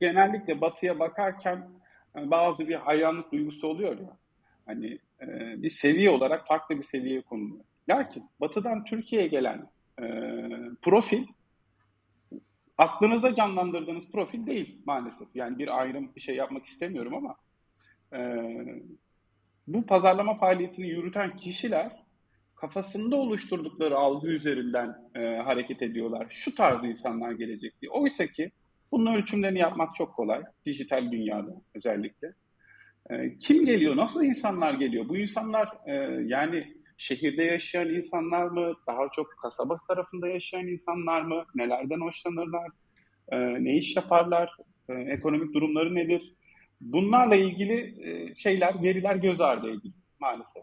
genellikle 0.00 0.60
batıya 0.60 0.98
bakarken 0.98 1.70
yani 2.16 2.30
bazı 2.30 2.68
bir 2.68 2.74
hayranlık 2.74 3.32
duygusu 3.32 3.68
oluyor 3.68 3.98
ya. 3.98 4.16
Hani 4.66 4.98
e, 5.22 5.26
bir 5.62 5.70
seviye 5.70 6.10
olarak 6.10 6.46
farklı 6.46 6.78
bir 6.78 6.82
seviyeye 6.82 7.22
konuluyor. 7.22 7.64
Lakin 7.88 8.30
batıdan 8.40 8.84
Türkiye'ye 8.84 9.28
gelen 9.28 9.70
e, 10.02 10.04
profil 10.82 11.26
aklınızda 12.78 13.34
canlandırdığınız 13.34 14.10
profil 14.10 14.46
değil 14.46 14.82
maalesef. 14.84 15.28
Yani 15.34 15.58
bir 15.58 15.80
ayrım 15.80 16.14
bir 16.16 16.20
şey 16.20 16.36
yapmak 16.36 16.66
istemiyorum 16.66 17.14
ama 17.14 17.36
e, 18.12 18.20
bu 19.66 19.86
pazarlama 19.86 20.38
faaliyetini 20.38 20.88
yürüten 20.88 21.36
kişiler 21.36 22.04
kafasında 22.56 23.16
oluşturdukları 23.16 23.96
algı 23.96 24.28
üzerinden 24.28 25.10
e, 25.14 25.20
hareket 25.36 25.82
ediyorlar. 25.82 26.26
Şu 26.30 26.54
tarz 26.54 26.84
insanlar 26.84 27.32
gelecek 27.32 27.80
diye. 27.80 27.90
Oysa 27.90 28.26
ki 28.26 28.50
bunun 28.92 29.14
ölçümlerini 29.14 29.58
yapmak 29.58 29.94
çok 29.94 30.14
kolay. 30.14 30.42
Dijital 30.66 31.12
dünyada 31.12 31.50
özellikle. 31.74 32.34
E, 33.10 33.38
kim 33.38 33.66
geliyor? 33.66 33.96
Nasıl 33.96 34.24
insanlar 34.24 34.74
geliyor? 34.74 35.08
Bu 35.08 35.16
insanlar 35.16 35.68
e, 35.86 35.92
yani 36.26 36.74
şehirde 36.96 37.42
yaşayan 37.42 37.88
insanlar 37.88 38.46
mı? 38.46 38.74
Daha 38.86 39.08
çok 39.16 39.26
kasaba 39.42 39.78
tarafında 39.88 40.28
yaşayan 40.28 40.66
insanlar 40.66 41.22
mı? 41.22 41.44
Nelerden 41.54 42.00
hoşlanırlar? 42.00 42.68
E, 43.28 43.64
ne 43.64 43.76
iş 43.76 43.96
yaparlar? 43.96 44.56
E, 44.88 44.92
ekonomik 44.92 45.54
durumları 45.54 45.94
nedir? 45.94 46.34
Bunlarla 46.80 47.36
ilgili 47.36 47.94
şeyler, 48.36 48.82
veriler 48.82 49.16
göz 49.16 49.40
ardı 49.40 49.70
ediliyor 49.70 49.94
maalesef. 50.20 50.62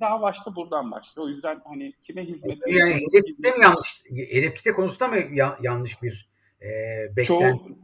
Daha 0.00 0.22
başta 0.22 0.56
buradan 0.56 0.90
başlıyor. 0.90 1.26
O 1.26 1.30
yüzden 1.30 1.60
hani 1.64 1.92
kime 2.02 2.24
hizmet 2.24 2.58
Yani 2.66 2.94
hedef 2.94 3.24
kitle 3.26 3.50
mi 3.50 3.62
yanlış? 3.62 4.02
Hedef 4.30 4.54
kitle 4.54 4.72
konusunda 4.72 5.08
mı 5.08 5.36
ya, 5.36 5.58
yanlış 5.62 6.02
bir 6.02 6.31
e, 6.64 7.16
beklenti? 7.16 7.26
Çoğu, 7.26 7.78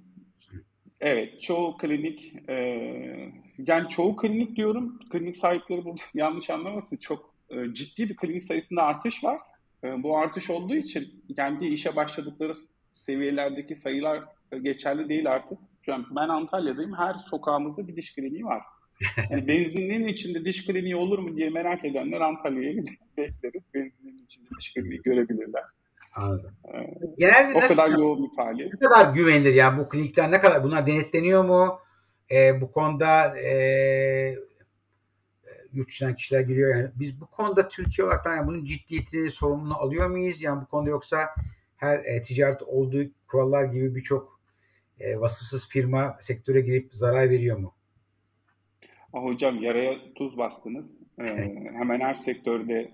evet, 1.01 1.43
çoğu 1.43 1.77
klinik 1.77 2.35
e, 2.49 2.55
yani 3.59 3.89
çoğu 3.89 4.17
klinik 4.17 4.57
diyorum. 4.57 4.99
Klinik 5.11 5.37
sahipleri 5.37 5.85
burada 5.85 6.03
yanlış 6.15 6.51
anlamasın. 6.51 6.97
Çok 6.97 7.35
e, 7.51 7.75
ciddi 7.75 8.09
bir 8.09 8.17
klinik 8.17 8.45
sayısında 8.45 8.83
artış 8.83 9.25
var. 9.25 9.39
E, 9.85 10.03
bu 10.03 10.19
artış 10.19 10.51
olduğu 10.51 10.75
için 10.75 11.25
kendi 11.37 11.67
işe 11.67 11.97
başladıkları 11.97 12.53
seviyelerdeki 12.95 13.75
sayılar 13.75 14.25
geçerli 14.63 15.09
değil 15.09 15.31
artık. 15.31 15.59
An 15.93 16.07
ben 16.11 16.29
Antalya'dayım. 16.29 16.95
Her 16.95 17.15
sokağımızda 17.15 17.89
bir 17.89 17.97
diş 17.97 18.15
kliniği 18.15 18.45
var. 18.45 18.63
Yani 19.31 19.49
benzinliğin 19.49 20.07
içinde 20.07 20.45
diş 20.45 20.67
kliniği 20.67 20.97
olur 20.97 21.19
mu 21.19 21.37
diye 21.37 21.51
merak 21.51 21.85
edenler 21.85 22.21
Antalya'ya 22.21 22.77
bekleriz. 23.17 23.63
Benzinliğin 23.75 24.25
içinde 24.25 24.49
diş 24.59 24.75
kliniği 24.75 25.03
görebilirler. 25.03 25.63
Anladım. 26.19 26.53
Ee, 26.75 26.91
Genelde 27.19 27.59
o 27.59 27.61
nasıl, 27.61 27.77
kadar 27.77 27.99
yoğun 27.99 28.25
bir 28.25 28.37
faaliyet. 28.37 28.73
Ne 28.73 28.89
kadar 28.89 29.15
güvenilir 29.15 29.55
yani 29.55 29.79
bu 29.79 29.89
klinikler 29.89 30.31
ne 30.31 30.41
kadar 30.41 30.65
bunlar 30.65 30.87
denetleniyor 30.87 31.45
mu? 31.45 31.79
Ee, 32.31 32.61
bu 32.61 32.73
konuda 32.73 33.39
e, 33.39 34.39
yurt 35.73 35.89
dışından 35.89 36.15
kişiler 36.15 36.41
giriyor 36.41 36.77
yani 36.77 36.91
biz 36.95 37.21
bu 37.21 37.27
konuda 37.27 37.69
Türkiye 37.69 38.07
olarak 38.07 38.27
yani 38.27 38.47
bunun 38.47 38.65
ciddiyetini 38.65 39.31
sorumluluğunu 39.31 39.79
alıyor 39.79 40.11
muyuz? 40.11 40.43
Yani 40.43 40.63
bu 40.63 40.67
konuda 40.67 40.91
yoksa 40.91 41.29
her 41.77 41.99
e, 41.99 42.23
ticaret 42.23 42.63
olduğu 42.63 43.05
kurallar 43.29 43.65
gibi 43.65 43.95
birçok 43.95 44.41
e, 45.01 45.21
vasıfsız 45.21 45.69
firma 45.69 46.19
sektöre 46.21 46.61
girip 46.61 46.95
zarar 46.95 47.31
veriyor 47.31 47.59
mu? 47.59 47.75
Hocam 49.13 49.63
yaraya 49.63 50.15
tuz 50.15 50.39
bastınız. 50.39 50.99
Ee, 51.21 51.25
hemen 51.73 52.01
her 52.01 52.15
sektörde 52.15 52.91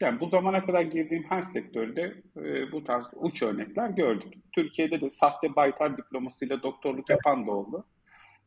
yani 0.00 0.20
bu 0.20 0.28
zamana 0.28 0.66
kadar 0.66 0.82
girdiğim 0.82 1.24
her 1.28 1.42
sektörde 1.42 2.14
e, 2.36 2.72
bu 2.72 2.84
tarz 2.84 3.04
uç 3.14 3.42
örnekler 3.42 3.90
gördük. 3.90 4.34
Türkiye'de 4.52 5.00
de 5.00 5.10
sahte 5.10 5.56
baytar 5.56 5.96
diplomasıyla 5.96 6.62
doktorluk 6.62 7.10
yapan 7.10 7.46
da 7.46 7.50
oldu. 7.50 7.86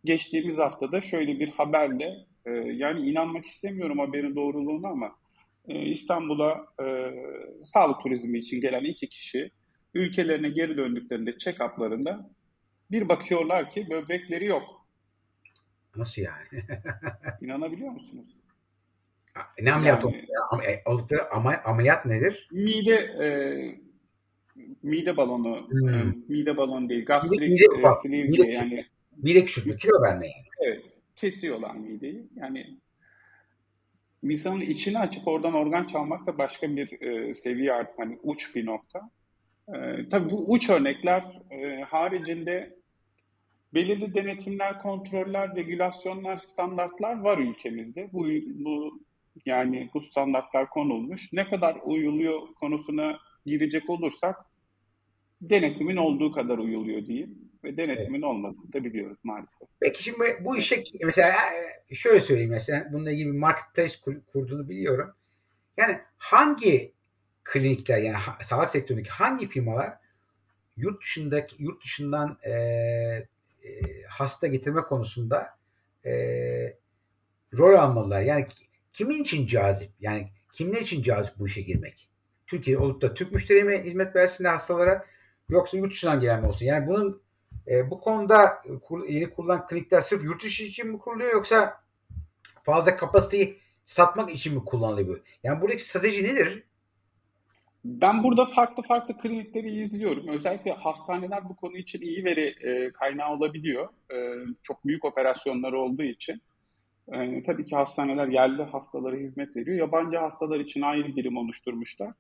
Geçtiğimiz 0.06 0.58
haftada 0.58 1.02
şöyle 1.02 1.40
bir 1.40 1.50
haberle 1.50 2.16
e, 2.46 2.52
yani 2.52 3.10
inanmak 3.10 3.46
istemiyorum 3.46 4.00
haberin 4.00 4.36
doğruluğuna 4.36 4.88
ama 4.88 5.16
e, 5.68 5.86
İstanbul'a 5.86 6.66
e, 6.84 7.14
sağlık 7.64 8.02
turizmi 8.02 8.40
için 8.40 8.62
gelen 8.62 8.84
iki 8.84 9.10
kişi 9.10 9.52
ülkelerine 9.94 10.50
geri 10.50 10.78
döndüklerinde 10.78 11.32
check-up'larında 11.32 12.30
bir 12.92 13.10
bakıyorlar 13.10 13.70
ki 13.70 13.90
böbrekleri 13.90 14.46
yok. 14.46 14.86
Nasıl 15.96 16.22
yani? 16.22 16.48
İnanabiliyor 17.42 17.92
musunuz? 17.92 18.39
Ne 19.62 19.74
ameliyat 19.74 20.04
yani, 20.04 20.66
e, 20.66 20.82
oldukları 20.86 21.34
ama, 21.34 21.62
ameliyat 21.66 22.06
nedir? 22.06 22.50
Mide 22.52 22.96
e, 22.96 23.28
mide 24.84 25.18
balonu, 25.18 25.68
hmm. 25.70 25.90
e, 25.90 26.16
mide 26.28 26.58
balonu 26.58 26.90
değil, 26.90 27.06
gastrik 27.06 27.40
mide, 27.40 27.50
mide, 27.54 27.70
ufak, 27.78 28.06
e, 28.06 28.10
mide, 28.10 28.52
yani. 28.52 28.86
Mide 29.18 29.46
küçültme, 29.46 29.76
kilo 29.76 30.02
verme 30.02 30.28
yani. 30.28 30.46
Evet, 30.66 30.82
kesiyorlar 31.16 31.76
mideyi. 31.76 32.28
Yani 32.36 32.78
insanın 34.24 34.62
içini 34.62 35.00
açıp 35.00 35.28
oradan 35.28 35.54
organ 35.54 35.86
çalmak 35.86 36.28
da 36.28 36.38
başka 36.38 36.76
bir 36.76 37.02
e, 37.02 37.34
seviye 37.34 37.74
artık 37.74 38.00
hani 38.00 38.20
uç 38.24 38.56
bir 38.56 38.66
nokta. 38.66 39.10
E, 39.74 40.10
tabii 40.10 40.32
bu 40.32 40.52
uç 40.52 40.70
örnekler 40.70 41.42
e, 41.52 41.82
haricinde 41.82 42.80
belirli 43.74 44.14
denetimler, 44.14 44.80
kontroller, 44.82 45.56
regülasyonlar, 45.56 46.38
standartlar 46.38 47.20
var 47.22 47.38
ülkemizde. 47.38 48.10
Bu, 48.14 48.28
bu 48.54 49.00
yani 49.46 49.90
bu 49.94 50.02
standartlar 50.02 50.70
konulmuş. 50.70 51.34
Ne 51.34 51.50
kadar 51.50 51.78
uyuluyor 51.84 52.40
konusuna 52.60 53.20
girecek 53.46 53.90
olursak 53.90 54.36
denetimin 55.42 55.96
olduğu 55.96 56.32
kadar 56.32 56.58
uyuluyor 56.58 57.06
diyeyim. 57.06 57.50
ve 57.64 57.78
denetimin 57.78 58.20
evet. 58.20 58.24
olmadığını 58.24 58.74
da 58.74 58.84
biliyoruz 58.84 59.18
maalesef. 59.24 59.68
Peki 59.80 60.04
şimdi 60.04 60.38
bu 60.42 60.58
işe 60.58 60.84
mesela 61.04 61.38
e, 61.90 61.96
şöyle 61.96 62.22
söyleyeyim 62.22 62.52
mesela 62.52 62.88
bununla 62.94 63.12
ilgili 63.12 63.28
bir 63.28 63.38
marketplace 63.38 64.22
kurduğunu 64.34 64.70
biliyorum. 64.70 65.14
Yani 65.78 66.00
hangi 66.18 66.94
klinikler 67.44 67.98
yani 67.98 68.18
sağlık 68.44 68.70
sektöründeki 68.70 69.10
hangi 69.10 69.48
firmalar 69.48 69.94
yurt 70.78 71.02
dışındaki 71.02 71.64
yurt 71.64 71.84
dışından 71.84 72.38
e, 72.44 72.52
e, 72.52 74.04
hasta 74.10 74.48
getirme 74.48 74.82
konusunda 74.82 75.50
e, 76.06 76.12
rol 77.58 77.74
almalılar. 77.74 78.22
Yani 78.22 78.48
kimin 78.94 79.24
için 79.24 79.48
cazip? 79.48 79.92
Yani 80.00 80.28
kimler 80.54 80.82
için 80.82 81.02
cazip 81.02 81.34
bu 81.40 81.48
işe 81.48 81.62
girmek? 81.62 82.10
Türkiye 82.48 82.78
olup 82.78 83.02
da 83.02 83.14
Türk 83.14 83.32
müşteriye 83.32 83.64
mi 83.64 83.84
hizmet 83.84 84.16
versin 84.16 84.44
hastalara 84.44 85.06
yoksa 85.50 85.78
yurt 85.78 85.92
dışından 85.92 86.20
gelen 86.20 86.42
mi 86.42 86.48
olsun? 86.48 86.66
Yani 86.66 86.88
bunun 86.88 87.22
e, 87.68 87.92
bu 87.92 88.00
konuda 88.00 88.64
yeni 89.08 89.30
kurulan 89.30 89.68
klinikler 89.68 90.02
sırf 90.02 90.24
yurt 90.24 90.44
dışı 90.44 90.64
için 90.64 90.88
mi 90.88 91.00
kuruluyor 91.00 91.32
yoksa 91.32 91.84
fazla 92.64 92.98
kapasiteyi 92.98 93.60
satmak 93.86 94.32
için 94.32 94.54
mi 94.54 94.66
kullanılıyor? 94.66 95.20
Yani 95.44 95.62
buradaki 95.62 95.84
strateji 95.84 96.24
nedir? 96.24 96.64
Ben 97.86 98.24
burada 98.24 98.46
farklı 98.46 98.84
farklı 98.84 99.18
klinikleri 99.18 99.72
izliyorum. 99.72 100.28
Özellikle 100.28 100.72
hastaneler 100.72 101.50
bu 101.50 101.56
konu 101.56 101.78
için 101.78 102.02
iyi 102.02 102.26
veri 102.26 102.56
e, 102.62 102.92
kaynağı 102.92 103.34
olabiliyor. 103.34 103.90
E, 104.14 104.16
çok 104.64 104.86
büyük 104.86 105.06
operasyonlar 105.06 105.74
olduğu 105.74 106.04
için. 106.04 106.42
E, 107.14 107.44
tabii 107.44 107.66
ki 107.66 107.76
hastaneler 107.76 108.28
yerli 108.28 108.64
hastalara 108.64 109.16
hizmet 109.16 109.56
veriyor. 109.56 109.78
Yabancı 109.78 110.18
hastalar 110.18 110.60
için 110.60 110.82
ayrı 110.82 111.16
birim 111.16 111.38
oluşturmuşlar. 111.38 112.14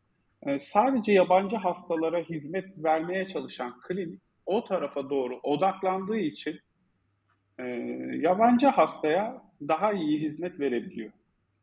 E, 0.45 0.59
sadece 0.59 1.11
yabancı 1.11 1.55
hastalara 1.55 2.19
hizmet 2.19 2.65
vermeye 2.77 3.27
çalışan 3.27 3.81
klinik 3.81 4.21
o 4.45 4.63
tarafa 4.63 5.09
doğru 5.09 5.39
odaklandığı 5.43 6.17
için 6.17 6.59
e, 7.59 7.63
yabancı 8.15 8.67
hastaya 8.67 9.41
daha 9.67 9.93
iyi 9.93 10.21
hizmet 10.21 10.59
verebiliyor. 10.59 11.11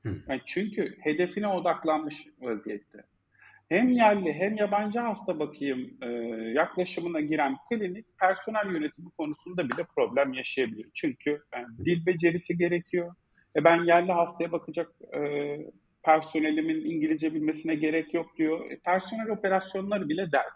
Yani 0.05 0.41
çünkü 0.47 0.97
hedefine 1.01 1.49
odaklanmış 1.49 2.27
vaziyette 2.41 3.05
hem 3.69 3.93
yerli 3.93 4.33
hem 4.33 4.57
yabancı 4.57 4.99
hasta 4.99 5.39
bakayım 5.39 5.91
e, 6.03 6.07
yaklaşımına 6.55 7.21
giren 7.21 7.57
klinik 7.69 8.07
personel 8.21 8.73
yönetimi 8.73 9.11
konusunda 9.19 9.69
bile 9.69 9.87
problem 9.97 10.33
yaşayabiliyor. 10.33 10.91
Çünkü 10.95 11.43
yani 11.55 11.67
dil 11.85 12.07
becerisi 12.07 12.59
gerekiyor. 12.59 13.15
E 13.57 13.65
ben 13.65 13.85
yerli 13.85 14.13
hastaya 14.13 14.53
bakacak 14.53 14.93
e, 15.17 15.21
personelimin 16.03 16.91
İngilizce 16.91 17.35
bilmesine 17.35 17.75
gerek 17.75 18.15
yok 18.15 18.27
diyor. 18.39 18.71
E, 18.71 18.79
personel 18.79 19.29
operasyonları 19.29 20.09
bile 20.09 20.33
der. 20.33 20.47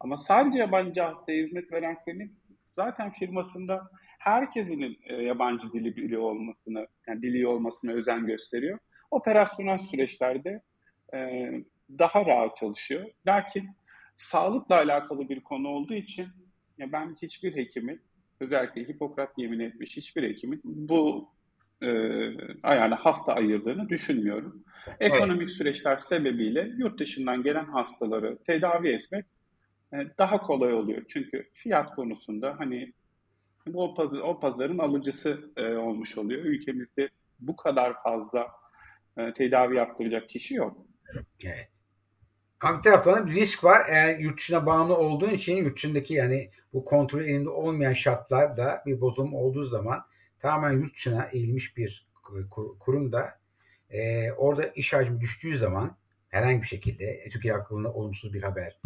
Ama 0.00 0.16
sadece 0.16 0.58
yabancı 0.58 1.02
hastaya 1.02 1.42
hizmet 1.42 1.72
veren 1.72 1.96
klinik 2.04 2.30
zaten 2.76 3.10
firmasında 3.10 3.90
herkesin 4.18 4.98
e, 5.04 5.14
yabancı 5.14 5.72
dili 5.72 5.96
biliyor 5.96 6.22
olmasını, 6.22 6.86
yani 7.08 7.22
dili 7.22 7.46
olmasına 7.46 7.92
özen 7.92 8.26
gösteriyor. 8.26 8.78
Operasyonel 9.10 9.78
süreçlerde 9.78 10.62
e, 11.14 11.50
daha 11.98 12.26
rahat 12.26 12.56
çalışıyor. 12.56 13.06
Lakin 13.26 13.70
sağlıkla 14.16 14.74
alakalı 14.74 15.28
bir 15.28 15.40
konu 15.40 15.68
olduğu 15.68 15.94
için 15.94 16.28
ya 16.78 16.92
ben 16.92 17.16
hiçbir 17.22 17.56
hekimin 17.56 18.00
özellikle 18.40 18.88
Hipokrat 18.88 19.38
yemin 19.38 19.60
etmiş 19.60 19.96
hiçbir 19.96 20.22
hekimin 20.22 20.60
bu 20.64 21.28
e, 21.82 21.88
ayağına 22.62 22.96
hasta 22.96 23.34
ayırdığını 23.34 23.88
düşünmüyorum. 23.88 24.64
Ekonomik 25.00 25.42
evet. 25.42 25.50
süreçler 25.50 25.98
sebebiyle 25.98 26.72
yurt 26.76 27.00
dışından 27.00 27.42
gelen 27.42 27.64
hastaları 27.64 28.38
tedavi 28.46 28.88
etmek 28.88 29.24
e, 29.92 29.96
daha 30.18 30.40
kolay 30.40 30.72
oluyor. 30.74 31.02
Çünkü 31.08 31.48
fiyat 31.52 31.94
konusunda 31.94 32.54
hani 32.58 32.92
o, 33.74 33.94
pazar, 33.94 34.18
o 34.18 34.40
pazarın 34.40 34.78
alıcısı 34.78 35.52
e, 35.56 35.74
olmuş 35.74 36.18
oluyor. 36.18 36.44
Ülkemizde 36.44 37.08
bu 37.40 37.56
kadar 37.56 38.02
fazla 38.02 38.46
e, 39.16 39.32
tedavi 39.32 39.76
yaptıracak 39.76 40.28
kişi 40.28 40.54
yok. 40.54 40.86
Evet. 41.44 41.68
Ama 42.60 42.78
bir 42.78 42.82
taraftan 42.82 43.28
da 43.28 43.30
risk 43.30 43.64
var. 43.64 43.86
Eğer 43.88 44.18
yurt 44.18 44.38
dışına 44.38 44.66
bağımlı 44.66 44.96
olduğun 44.96 45.30
için 45.30 45.56
yurt 45.56 45.76
dışındaki 45.76 46.14
yani 46.14 46.50
bu 46.72 46.84
kontrol 46.84 47.20
elinde 47.20 47.48
olmayan 47.48 47.92
şartlarda 47.92 48.82
bir 48.86 49.00
bozulma 49.00 49.38
olduğu 49.38 49.64
zaman 49.64 50.04
tamamen 50.40 50.78
yurt 50.78 50.94
dışına 50.94 51.28
eğilmiş 51.32 51.76
bir 51.76 52.08
kurumda 52.80 53.40
e, 53.90 54.32
orada 54.32 54.66
iş 54.66 54.92
hacmi 54.92 55.20
düştüğü 55.20 55.58
zaman 55.58 55.96
herhangi 56.28 56.62
bir 56.62 56.66
şekilde 56.66 57.04
e, 57.04 57.30
Türkiye 57.30 57.54
hakkında 57.54 57.92
olumsuz 57.92 58.34
bir 58.34 58.42
haber, 58.42 58.78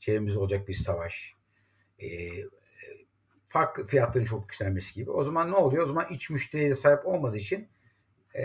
çevremizde 0.00 0.38
olacak 0.38 0.68
bir 0.68 0.74
savaş, 0.74 1.34
e, 1.98 2.08
farklı 3.48 3.86
fiyatların 3.86 4.24
çok 4.24 4.42
yükselmesi 4.42 4.94
gibi. 4.94 5.10
O 5.10 5.24
zaman 5.24 5.50
ne 5.50 5.56
oluyor? 5.56 5.84
O 5.84 5.86
zaman 5.86 6.06
iç 6.10 6.30
müşteriye 6.30 6.74
sahip 6.74 7.06
olmadığı 7.06 7.36
için 7.36 7.68
e, 8.34 8.42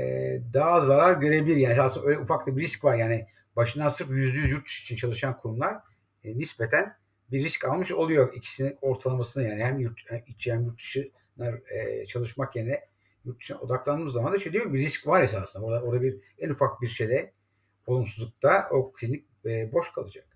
daha 0.54 0.86
zarar 0.86 1.14
görebilir. 1.14 1.58
Yani 1.58 1.82
aslında 1.82 2.08
öyle 2.08 2.20
ufak 2.20 2.48
da 2.48 2.58
bir 2.58 2.62
risk 2.62 2.84
var. 2.84 2.96
Yani 2.96 3.28
başından 3.56 3.90
sırf 3.90 4.10
yüzde 4.10 4.38
yüz 4.38 4.52
yurt 4.52 4.68
için 4.68 4.96
çalışan 4.96 5.38
kurumlar 5.38 5.76
e, 6.24 6.38
nispeten 6.38 6.96
bir 7.32 7.44
risk 7.44 7.66
almış 7.66 7.92
oluyor. 7.92 8.34
ikisinin 8.34 8.78
ortalamasını 8.82 9.44
yani 9.44 9.64
hem 9.64 9.80
yurt 9.80 10.00
hem 10.08 10.24
içi 10.28 10.54
hem 10.54 10.66
yurt 10.66 10.80
dışı 10.80 11.12
e, 11.72 12.06
çalışmak 12.06 12.56
yerine 12.56 12.82
yurt 13.26 13.40
dışına 13.40 13.58
odaklandığımız 13.58 14.14
zaman 14.14 14.34
da 14.34 14.40
şey 14.40 14.52
mi? 14.52 14.74
Bir 14.74 14.80
risk 14.80 15.08
var 15.08 15.24
esasında. 15.24 15.64
Orada, 15.64 15.86
orada 15.86 16.02
bir 16.02 16.16
en 16.40 16.50
ufak 16.50 16.82
bir 16.82 16.88
şeyde 16.88 17.34
olumsuzlukta 17.88 18.68
o 18.72 18.92
klinik 18.94 19.26
e, 19.46 19.72
boş 19.74 19.94
kalacak. 19.94 20.28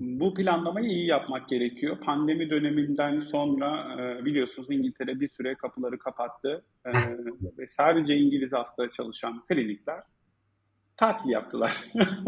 Bu 0.00 0.34
planlamayı 0.34 0.88
iyi 0.88 1.06
yapmak 1.06 1.48
gerekiyor. 1.48 2.00
Pandemi 2.00 2.50
döneminden 2.50 3.20
sonra 3.20 3.96
e, 4.00 4.24
biliyorsunuz 4.24 4.70
İngiltere 4.70 5.20
bir 5.20 5.28
süre 5.28 5.54
kapıları 5.54 5.98
kapattı 5.98 6.64
e, 6.86 6.90
ve 7.58 7.66
sadece 7.66 8.16
İngiliz 8.16 8.52
hasta 8.52 8.90
çalışan 8.90 9.46
klinikler 9.46 10.02
tatil 10.96 11.30
yaptılar. 11.30 11.84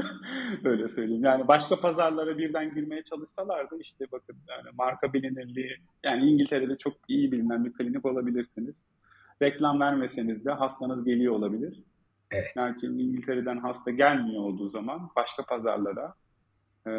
Öyle 0.64 0.88
söyleyeyim. 0.88 1.24
Yani 1.24 1.48
başka 1.48 1.80
pazarlara 1.80 2.38
birden 2.38 2.74
girmeye 2.74 3.02
çalışsalardı 3.02 3.78
işte 3.80 4.06
bakın 4.12 4.36
yani 4.48 4.74
marka 4.78 5.12
bilinirliği 5.12 5.76
yani 6.04 6.26
İngiltere'de 6.26 6.76
çok 6.76 6.94
iyi 7.08 7.32
bilinen 7.32 7.64
bir 7.64 7.72
klinik 7.72 8.04
olabilirsiniz. 8.04 8.74
Reklam 9.42 9.80
vermeseniz 9.80 10.44
de 10.44 10.50
hastanız 10.50 11.04
geliyor 11.04 11.34
olabilir. 11.34 11.82
Evet. 12.30 12.56
Lakin 12.56 12.98
İngiltere'den 12.98 13.58
hasta 13.58 13.90
gelmiyor 13.90 14.42
olduğu 14.42 14.70
zaman 14.70 15.10
başka 15.16 15.44
pazarlara 15.44 16.14
e, 16.86 16.90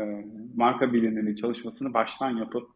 marka 0.55 0.93
bilinirliği 0.93 1.35
çalışmasını 1.35 1.93
baştan 1.93 2.37
yapıp 2.37 2.69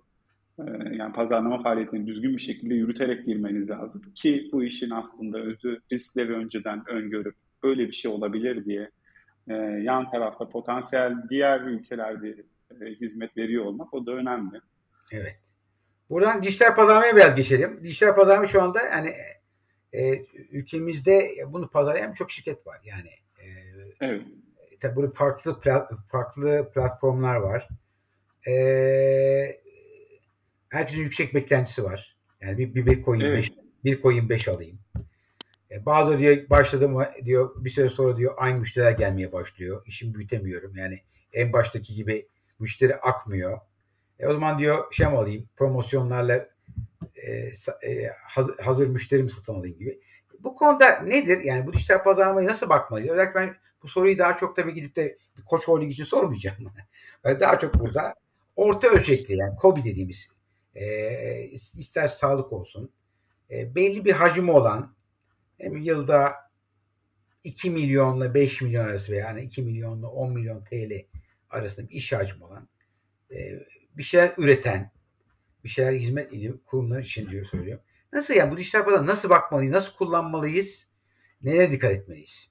e, 0.59 0.63
yani 0.95 1.13
pazarlama 1.13 1.61
faaliyetini 1.63 2.07
düzgün 2.07 2.33
bir 2.37 2.41
şekilde 2.41 2.73
yürüterek 2.73 3.25
girmeniz 3.25 3.69
lazım 3.69 4.01
ki 4.15 4.49
bu 4.53 4.63
işin 4.63 4.89
aslında 4.89 5.39
özü 5.39 5.79
riskleri 5.91 6.33
önceden 6.33 6.83
öngörüp 6.89 7.35
böyle 7.63 7.87
bir 7.87 7.93
şey 7.93 8.11
olabilir 8.11 8.65
diye 8.65 8.91
e, 9.47 9.53
yan 9.83 10.11
tarafta 10.11 10.49
potansiyel 10.49 11.15
diğer 11.29 11.61
ülkelerde 11.61 12.35
e, 12.81 12.85
hizmet 12.85 13.37
veriyor 13.37 13.65
olmak 13.65 13.93
o 13.93 14.05
da 14.05 14.11
önemli. 14.11 14.61
Evet. 15.11 15.35
Buradan 16.09 16.43
dijital 16.43 16.75
pazarlamaya 16.75 17.15
biraz 17.15 17.35
geçelim. 17.35 17.83
Dijital 17.83 18.15
pazarlama 18.15 18.45
şu 18.45 18.61
anda 18.61 18.81
yani 18.81 19.13
e, 19.93 20.25
ülkemizde 20.51 21.31
bunu 21.47 21.69
pazarlayan 21.69 22.13
çok 22.13 22.31
şirket 22.31 22.67
var. 22.67 22.79
Yani 22.83 23.09
e, 23.39 23.45
evet. 24.01 24.21
Tabi 24.79 24.95
burada 24.95 25.13
farklı 25.13 25.59
farklı 26.07 26.71
platformlar 26.73 27.35
var. 27.35 27.67
E, 28.47 29.61
herkesin 30.69 31.01
yüksek 31.01 31.33
beklentisi 31.33 31.83
var. 31.83 32.17
Yani 32.41 32.57
bir, 32.57 32.75
bir 32.75 32.85
Bitcoin 32.85 33.19
evet. 33.19 33.37
5 33.37 33.51
bir 33.83 34.01
coin 34.01 34.29
5 34.29 34.47
alayım. 34.47 34.78
E, 35.71 35.85
bazı 35.85 36.19
diyor 36.19 36.49
başladım 36.49 36.97
diyor 37.25 37.51
bir 37.55 37.69
süre 37.69 37.89
sonra 37.89 38.17
diyor 38.17 38.33
aynı 38.37 38.59
müşteriler 38.59 38.91
gelmeye 38.91 39.31
başlıyor. 39.31 39.83
İşimi 39.85 40.15
büyütemiyorum. 40.15 40.75
Yani 40.75 41.01
en 41.33 41.53
baştaki 41.53 41.95
gibi 41.95 42.27
müşteri 42.59 42.95
akmıyor. 42.95 43.59
E, 44.19 44.27
o 44.27 44.33
zaman 44.33 44.59
diyor 44.59 44.93
şey 44.93 45.07
mi 45.07 45.17
alayım 45.17 45.49
promosyonlarla 45.57 46.49
e, 47.15 47.31
e, 47.83 48.07
hazır, 48.23 48.57
hazır 48.57 48.87
müşterimi 48.87 49.29
satın 49.29 49.53
alayım 49.53 49.77
gibi. 49.77 49.99
Bu 50.39 50.55
konuda 50.55 50.99
nedir? 50.99 51.43
Yani 51.43 51.67
bu 51.67 51.73
dijital 51.73 52.03
pazarlamaya 52.03 52.47
nasıl 52.47 52.69
bakmalıyız? 52.69 53.11
Özellikle 53.11 53.39
ben 53.39 53.55
bu 53.83 53.87
soruyu 53.87 54.17
daha 54.17 54.37
çok 54.37 54.55
tabii 54.55 54.73
gidip 54.73 54.95
de 54.95 55.17
koç 55.45 55.67
holding 55.67 55.91
için 55.91 56.03
sormayacağım. 56.03 56.57
daha 57.25 57.59
çok 57.59 57.79
burada 57.79 58.15
orta 58.55 58.87
ölçekli 58.87 59.37
yani 59.37 59.55
KOBİ 59.55 59.83
dediğimiz 59.83 60.29
e, 60.75 61.43
ister 61.51 62.07
sağlık 62.07 62.53
olsun 62.53 62.91
e, 63.51 63.75
belli 63.75 64.05
bir 64.05 64.11
hacmi 64.11 64.51
olan 64.51 64.93
yılda 65.59 66.33
2 67.43 67.69
milyonla 67.69 68.33
5 68.33 68.61
milyon 68.61 68.85
arası 68.85 69.11
veya 69.11 69.27
yani 69.27 69.41
2 69.41 69.61
milyonla 69.61 70.07
10 70.07 70.33
milyon 70.33 70.63
TL 70.63 71.05
arasında 71.49 71.89
bir 71.89 71.95
iş 71.95 72.13
hacmi 72.13 72.43
olan 72.43 72.67
e, 73.31 73.59
bir 73.97 74.03
şeyler 74.03 74.33
üreten 74.37 74.91
bir 75.63 75.69
şeyler 75.69 75.93
hizmet 75.93 76.33
edip 76.33 76.65
kurumlar 76.65 76.99
için 76.99 77.29
diyor 77.29 77.45
söylüyorum. 77.45 77.83
Nasıl 78.13 78.33
yani 78.33 78.51
bu 78.51 78.57
dijital 78.57 78.85
pazar 78.85 79.07
nasıl 79.07 79.29
bakmalıyız? 79.29 79.73
Nasıl 79.73 79.93
kullanmalıyız? 79.93 80.87
Nelere 81.41 81.71
dikkat 81.71 81.91
etmeliyiz? 81.91 82.49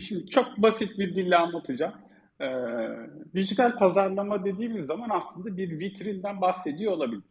Şimdi 0.00 0.26
çok 0.26 0.46
basit 0.56 0.98
bir 0.98 1.14
dille 1.14 1.36
anlatacağım. 1.36 1.94
Ee, 2.40 2.46
dijital 3.34 3.78
pazarlama 3.78 4.44
dediğimiz 4.44 4.86
zaman 4.86 5.10
aslında 5.12 5.56
bir 5.56 5.78
vitrinden 5.78 6.40
bahsediyor 6.40 6.92
olabilir. 6.92 7.22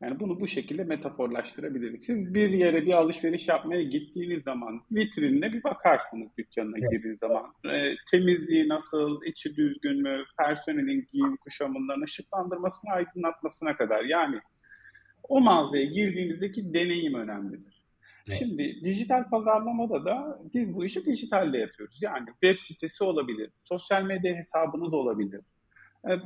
Yani 0.00 0.20
bunu 0.20 0.40
bu 0.40 0.48
şekilde 0.48 0.84
metaforlaştırabiliriz. 0.84 2.04
Siz 2.04 2.34
bir 2.34 2.50
yere 2.50 2.86
bir 2.86 2.92
alışveriş 2.92 3.48
yapmaya 3.48 3.82
gittiğiniz 3.82 4.42
zaman 4.42 4.82
vitrinine 4.90 5.52
bir 5.52 5.64
bakarsınız 5.64 6.28
dükkanına 6.38 6.76
evet. 6.78 6.90
girdiğiniz 6.90 7.18
zaman. 7.18 7.54
E, 7.72 7.94
temizliği 8.10 8.68
nasıl, 8.68 9.22
içi 9.24 9.56
düzgün 9.56 10.02
mü, 10.02 10.24
personelin 10.38 11.08
giyim 11.12 11.36
kuşamından 11.36 12.02
ışıklandırmasına, 12.02 12.92
aydınlatmasına 12.92 13.74
kadar. 13.74 14.04
Yani 14.04 14.40
o 15.28 15.40
mağazaya 15.40 15.84
girdiğinizdeki 15.84 16.74
deneyim 16.74 17.14
önemlidir. 17.14 17.82
Evet. 18.28 18.38
Şimdi 18.38 18.80
dijital 18.84 19.30
pazarlamada 19.30 20.04
da 20.04 20.40
biz 20.54 20.74
bu 20.74 20.84
işi 20.84 21.06
dijitalde 21.06 21.58
yapıyoruz. 21.58 21.98
Yani 22.02 22.26
web 22.26 22.58
sitesi 22.58 23.04
olabilir, 23.04 23.50
sosyal 23.64 24.02
medya 24.02 24.34
hesabınız 24.34 24.94
olabilir, 24.94 25.40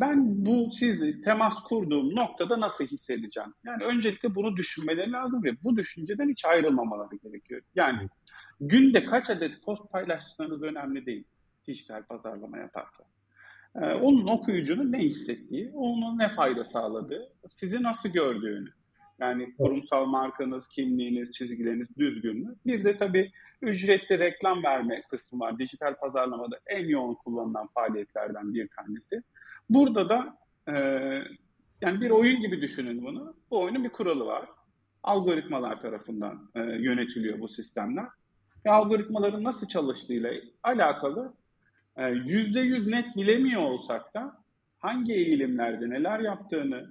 ben 0.00 0.46
bu 0.46 0.70
sizle 0.72 1.20
temas 1.20 1.62
kurduğum 1.62 2.16
noktada 2.16 2.60
nasıl 2.60 2.86
hissedeceğim? 2.86 3.54
Yani 3.64 3.84
öncelikle 3.84 4.34
bunu 4.34 4.56
düşünmeleri 4.56 5.12
lazım 5.12 5.44
ve 5.44 5.62
bu 5.62 5.76
düşünceden 5.76 6.28
hiç 6.28 6.44
ayrılmamaları 6.44 7.16
gerekiyor. 7.16 7.62
Yani 7.74 8.08
günde 8.60 9.04
kaç 9.04 9.30
adet 9.30 9.62
post 9.62 9.90
paylaştığınız 9.92 10.62
önemli 10.62 11.06
değil 11.06 11.24
dijital 11.66 12.02
pazarlama 12.02 12.58
yaparken. 12.58 13.06
Ee, 13.76 13.94
onun 13.94 14.26
okuyucunun 14.26 14.92
ne 14.92 14.98
hissettiği, 14.98 15.70
onun 15.74 16.18
ne 16.18 16.28
fayda 16.28 16.64
sağladığı, 16.64 17.32
sizi 17.50 17.82
nasıl 17.82 18.08
gördüğünü. 18.08 18.68
Yani 19.20 19.56
kurumsal 19.56 20.06
markanız, 20.06 20.68
kimliğiniz, 20.68 21.32
çizgileriniz 21.32 21.88
düzgün 21.98 22.36
mü? 22.36 22.54
Bir 22.66 22.84
de 22.84 22.96
tabii 22.96 23.32
ücretli 23.62 24.18
reklam 24.18 24.62
verme 24.62 25.02
kısmı 25.10 25.40
var. 25.40 25.58
Dijital 25.58 25.94
pazarlamada 25.94 26.60
en 26.66 26.88
yoğun 26.88 27.14
kullanılan 27.14 27.68
faaliyetlerden 27.74 28.54
bir 28.54 28.68
tanesi. 28.68 29.22
Burada 29.70 30.08
da 30.08 30.38
e, 30.68 30.74
yani 31.80 32.00
bir 32.00 32.10
oyun 32.10 32.40
gibi 32.40 32.62
düşünün 32.62 33.04
bunu. 33.04 33.34
Bu 33.50 33.60
oyunun 33.60 33.84
bir 33.84 33.88
kuralı 33.88 34.26
var. 34.26 34.48
Algoritmalar 35.02 35.80
tarafından 35.80 36.50
e, 36.54 36.60
yönetiliyor 36.60 37.40
bu 37.40 37.48
sistemler. 37.48 38.06
Ve 38.66 38.70
algoritmaların 38.70 39.44
nasıl 39.44 39.68
çalıştığıyla 39.68 40.32
alakalı 40.62 41.34
e, 41.96 42.08
yüzde 42.08 42.60
yüz 42.60 42.86
net 42.86 43.16
bilemiyor 43.16 43.62
olsak 43.62 44.14
da 44.14 44.36
hangi 44.78 45.12
eğilimlerde 45.12 45.90
neler 45.90 46.20
yaptığını, 46.20 46.90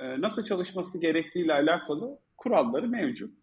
e, 0.00 0.20
nasıl 0.20 0.44
çalışması 0.44 1.00
gerektiğiyle 1.00 1.52
alakalı 1.52 2.18
kuralları 2.36 2.88
mevcut. 2.88 3.34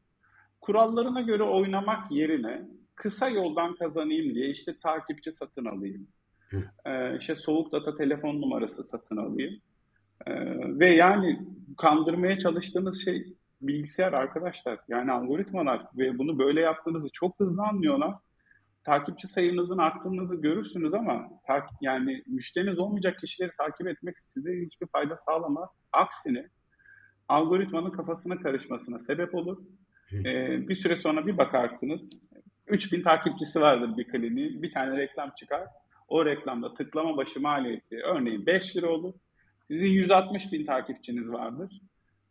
Kurallarına 0.62 1.22
göre 1.22 1.44
oynamak 1.44 2.12
yerine 2.12 2.62
kısa 2.96 3.30
yoldan 3.30 3.76
kazanayım 3.76 4.36
diye 4.36 4.50
işte 4.50 4.80
takipçi 4.80 5.32
satın 5.32 5.66
alayım, 5.66 6.08
e, 6.86 7.18
işte 7.18 7.36
soğuk 7.36 7.72
data 7.72 7.98
telefon 7.98 8.42
numarası 8.42 8.84
satın 8.84 9.18
alayım. 9.18 9.62
E, 10.26 10.34
ve 10.80 10.90
yani 10.90 11.40
kandırmaya 11.78 12.40
çalıştığınız 12.40 13.06
şey 13.06 13.36
bilgisayar 13.62 14.14
arkadaşlar. 14.14 14.80
Yani 14.88 15.12
algoritmalar 15.12 15.86
ve 15.98 16.18
bunu 16.18 16.40
böyle 16.40 16.62
yaptığınızı 16.62 17.10
çok 17.14 17.40
hızlı 17.40 17.64
anlıyorlar. 17.64 18.16
Takipçi 18.84 19.28
sayınızın 19.28 19.78
arttığınızı 19.78 20.36
görürsünüz 20.36 20.94
ama 20.94 21.30
yani 21.82 22.24
müşteriniz 22.28 22.80
olmayacak 22.80 23.20
kişileri 23.20 23.52
takip 23.58 23.88
etmek 23.88 24.20
size 24.20 24.62
hiçbir 24.66 24.88
fayda 24.88 25.18
sağlamaz. 25.18 25.70
Aksine 25.94 26.48
algoritmanın 27.28 27.92
kafasına 27.92 28.40
karışmasına 28.40 29.00
sebep 29.00 29.36
olur. 29.36 29.58
Ee, 30.14 30.68
bir 30.68 30.76
süre 30.76 31.00
sonra 31.00 31.28
bir 31.28 31.38
bakarsınız 31.38 32.10
3000 32.68 33.04
takipçisi 33.04 33.62
vardır 33.62 33.98
bir 33.98 34.08
kliniğin. 34.08 34.62
Bir 34.62 34.74
tane 34.74 34.98
reklam 34.98 35.32
çıkar 35.38 35.68
o 36.12 36.26
reklamda 36.26 36.74
tıklama 36.74 37.18
başı 37.18 37.40
maliyeti 37.40 37.96
örneğin 38.04 38.46
5 38.46 38.78
lira 38.78 38.90
olur. 38.90 39.14
Sizin 39.66 39.88
160 39.88 40.52
bin 40.52 40.66
takipçiniz 40.66 41.32
vardır. 41.32 41.82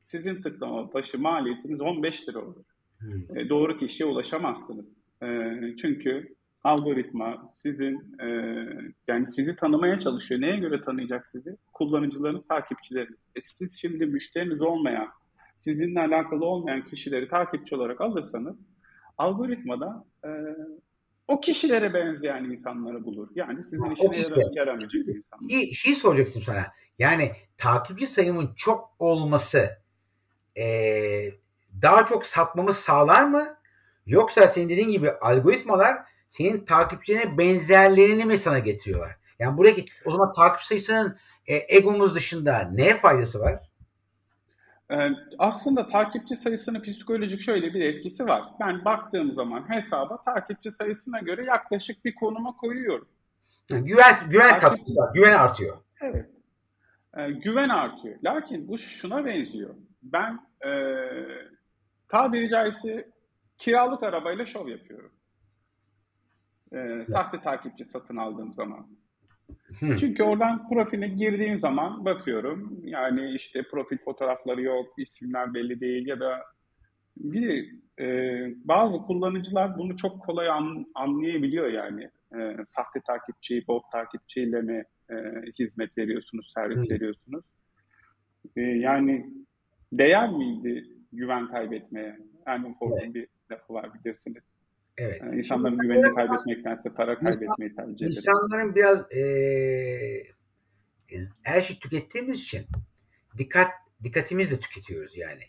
Sizin 0.04 0.42
tıklama 0.42 0.92
başı 0.92 1.18
maliyetiniz 1.18 1.80
15 1.80 2.28
lira 2.28 2.38
olur. 2.38 2.64
Hmm. 2.98 3.38
E, 3.38 3.48
doğru 3.48 3.78
kişiye 3.78 4.08
ulaşamazsınız. 4.08 4.86
E, 5.22 5.26
çünkü 5.76 6.34
algoritma 6.64 7.46
sizin 7.52 8.16
e, 8.20 8.26
yani 9.08 9.26
sizi 9.26 9.56
tanımaya 9.56 10.00
çalışıyor. 10.00 10.40
Neye 10.40 10.56
göre 10.56 10.84
tanıyacak 10.84 11.26
sizi? 11.26 11.56
Kullanıcılarınız, 11.72 12.46
takipçileriniz. 12.48 13.18
E, 13.36 13.40
siz 13.42 13.80
şimdi 13.80 14.06
müşteriniz 14.06 14.60
olmayan, 14.60 15.08
sizinle 15.56 16.00
alakalı 16.00 16.44
olmayan 16.44 16.84
kişileri 16.84 17.28
takipçi 17.28 17.76
olarak 17.76 18.00
alırsanız 18.00 18.56
algoritmada 19.18 20.04
e, 20.24 20.30
o 21.30 21.40
kişilere 21.40 21.94
benzeyen 21.94 22.44
insanları 22.44 23.04
bulur. 23.04 23.28
Yani 23.34 23.64
sizin 23.64 23.90
işine 23.90 24.18
işte. 24.18 24.34
yaramayacak 24.52 24.94
insanlar. 24.94 25.48
Bir 25.48 25.72
şey 25.72 25.94
soracaktım 25.94 26.42
sana. 26.42 26.66
Yani 26.98 27.32
takipçi 27.58 28.06
sayımın 28.06 28.54
çok 28.56 28.90
olması 28.98 29.78
e, 30.56 30.64
daha 31.82 32.06
çok 32.06 32.26
satmamı 32.26 32.74
sağlar 32.74 33.24
mı? 33.24 33.56
Yoksa 34.06 34.48
senin 34.48 34.68
dediğin 34.68 34.90
gibi 34.90 35.10
algoritmalar 35.10 35.96
senin 36.30 36.64
takipçine 36.64 37.38
benzerlerini 37.38 38.24
mi 38.24 38.38
sana 38.38 38.58
getiriyorlar? 38.58 39.16
Yani 39.38 39.56
buradaki 39.56 39.86
o 40.04 40.10
zaman 40.10 40.32
takip 40.32 40.62
sayısının 40.62 41.18
e, 41.46 41.76
egomuz 41.76 42.14
dışında 42.14 42.70
ne 42.72 42.96
faydası 42.96 43.40
var? 43.40 43.69
Ee, 44.90 45.10
aslında 45.38 45.86
takipçi 45.86 46.36
sayısının 46.36 46.82
psikolojik 46.82 47.40
şöyle 47.40 47.74
bir 47.74 47.80
etkisi 47.80 48.26
var. 48.26 48.42
Ben 48.60 48.84
baktığım 48.84 49.32
zaman 49.32 49.70
hesaba 49.70 50.22
takipçi 50.24 50.70
sayısına 50.70 51.18
göre 51.18 51.44
yaklaşık 51.44 52.04
bir 52.04 52.14
konuma 52.14 52.56
koyuyorum. 52.56 53.08
Güven 53.68 54.14
güven 54.30 54.60
takipçi, 54.60 54.92
güven 55.14 55.32
artıyor. 55.32 55.76
Evet. 56.00 56.30
Ee, 57.16 57.30
güven 57.30 57.68
artıyor. 57.68 58.16
Lakin 58.24 58.68
bu 58.68 58.78
şuna 58.78 59.24
benziyor. 59.24 59.74
Ben 60.02 60.40
e, 60.66 60.70
tabiri 62.08 62.48
caizse 62.48 63.10
kiralık 63.58 64.02
arabayla 64.02 64.46
şov 64.46 64.68
yapıyorum. 64.68 65.12
E, 66.72 67.04
sahte 67.04 67.40
takipçi 67.40 67.84
satın 67.84 68.16
aldığım 68.16 68.52
zaman. 68.52 68.86
Çünkü 69.80 70.22
oradan 70.22 70.68
profiline 70.68 71.08
girdiğim 71.08 71.58
zaman 71.58 72.04
bakıyorum 72.04 72.80
yani 72.84 73.34
işte 73.34 73.62
profil 73.70 73.98
fotoğrafları 73.98 74.62
yok, 74.62 74.86
isimler 74.98 75.54
belli 75.54 75.80
değil 75.80 76.06
ya 76.06 76.20
da 76.20 76.42
bir 77.16 77.74
e, 78.00 78.06
bazı 78.64 78.98
kullanıcılar 78.98 79.78
bunu 79.78 79.96
çok 79.96 80.22
kolay 80.22 80.48
an, 80.48 80.86
anlayabiliyor 80.94 81.68
yani. 81.72 82.10
E, 82.34 82.64
sahte 82.64 83.00
takipçi, 83.06 83.64
bot 83.68 83.82
takipçiyle 83.92 84.62
mi 84.62 84.84
e, 85.10 85.14
hizmet 85.58 85.98
veriyorsunuz, 85.98 86.52
servis 86.54 86.90
Hı. 86.90 86.94
veriyorsunuz? 86.94 87.44
E, 88.56 88.60
yani 88.60 89.26
değer 89.92 90.30
miydi 90.30 90.84
güven 91.12 91.48
kaybetmeye? 91.48 92.18
Yani 92.46 92.74
Ford'un 92.78 93.14
bir 93.14 93.28
lafı 93.50 93.74
var 93.74 93.90
bilirsiniz. 93.94 94.42
Evet. 95.00 95.20
Yani 95.20 95.38
insanların 95.38 95.72
Şimdi, 95.72 95.82
güvenini 95.82 96.14
kaybetmektense 96.14 96.94
para 96.94 97.18
kaybetmeyi 97.18 97.74
tercih 97.74 98.06
eder. 98.06 98.06
İnsanların 98.06 98.74
biraz 98.74 99.12
e, 99.12 100.26
her 101.42 101.60
şey 101.60 101.78
tükettiğimiz 101.78 102.40
için 102.40 102.66
dikkat 103.38 103.70
dikkatimizle 104.02 104.60
tüketiyoruz 104.60 105.16
yani. 105.16 105.42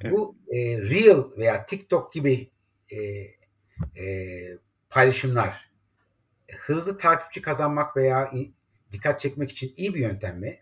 Evet. 0.00 0.12
Bu 0.12 0.36
e, 0.48 0.58
Reel 0.78 1.38
veya 1.38 1.66
TikTok 1.66 2.12
gibi 2.12 2.50
e, 2.90 2.98
e, 4.02 4.58
paylaşımlar 4.90 5.70
hızlı 6.58 6.98
takipçi 6.98 7.42
kazanmak 7.42 7.96
veya 7.96 8.32
dikkat 8.92 9.20
çekmek 9.20 9.52
için 9.52 9.72
iyi 9.76 9.94
bir 9.94 10.00
yöntem 10.00 10.40
mi? 10.40 10.58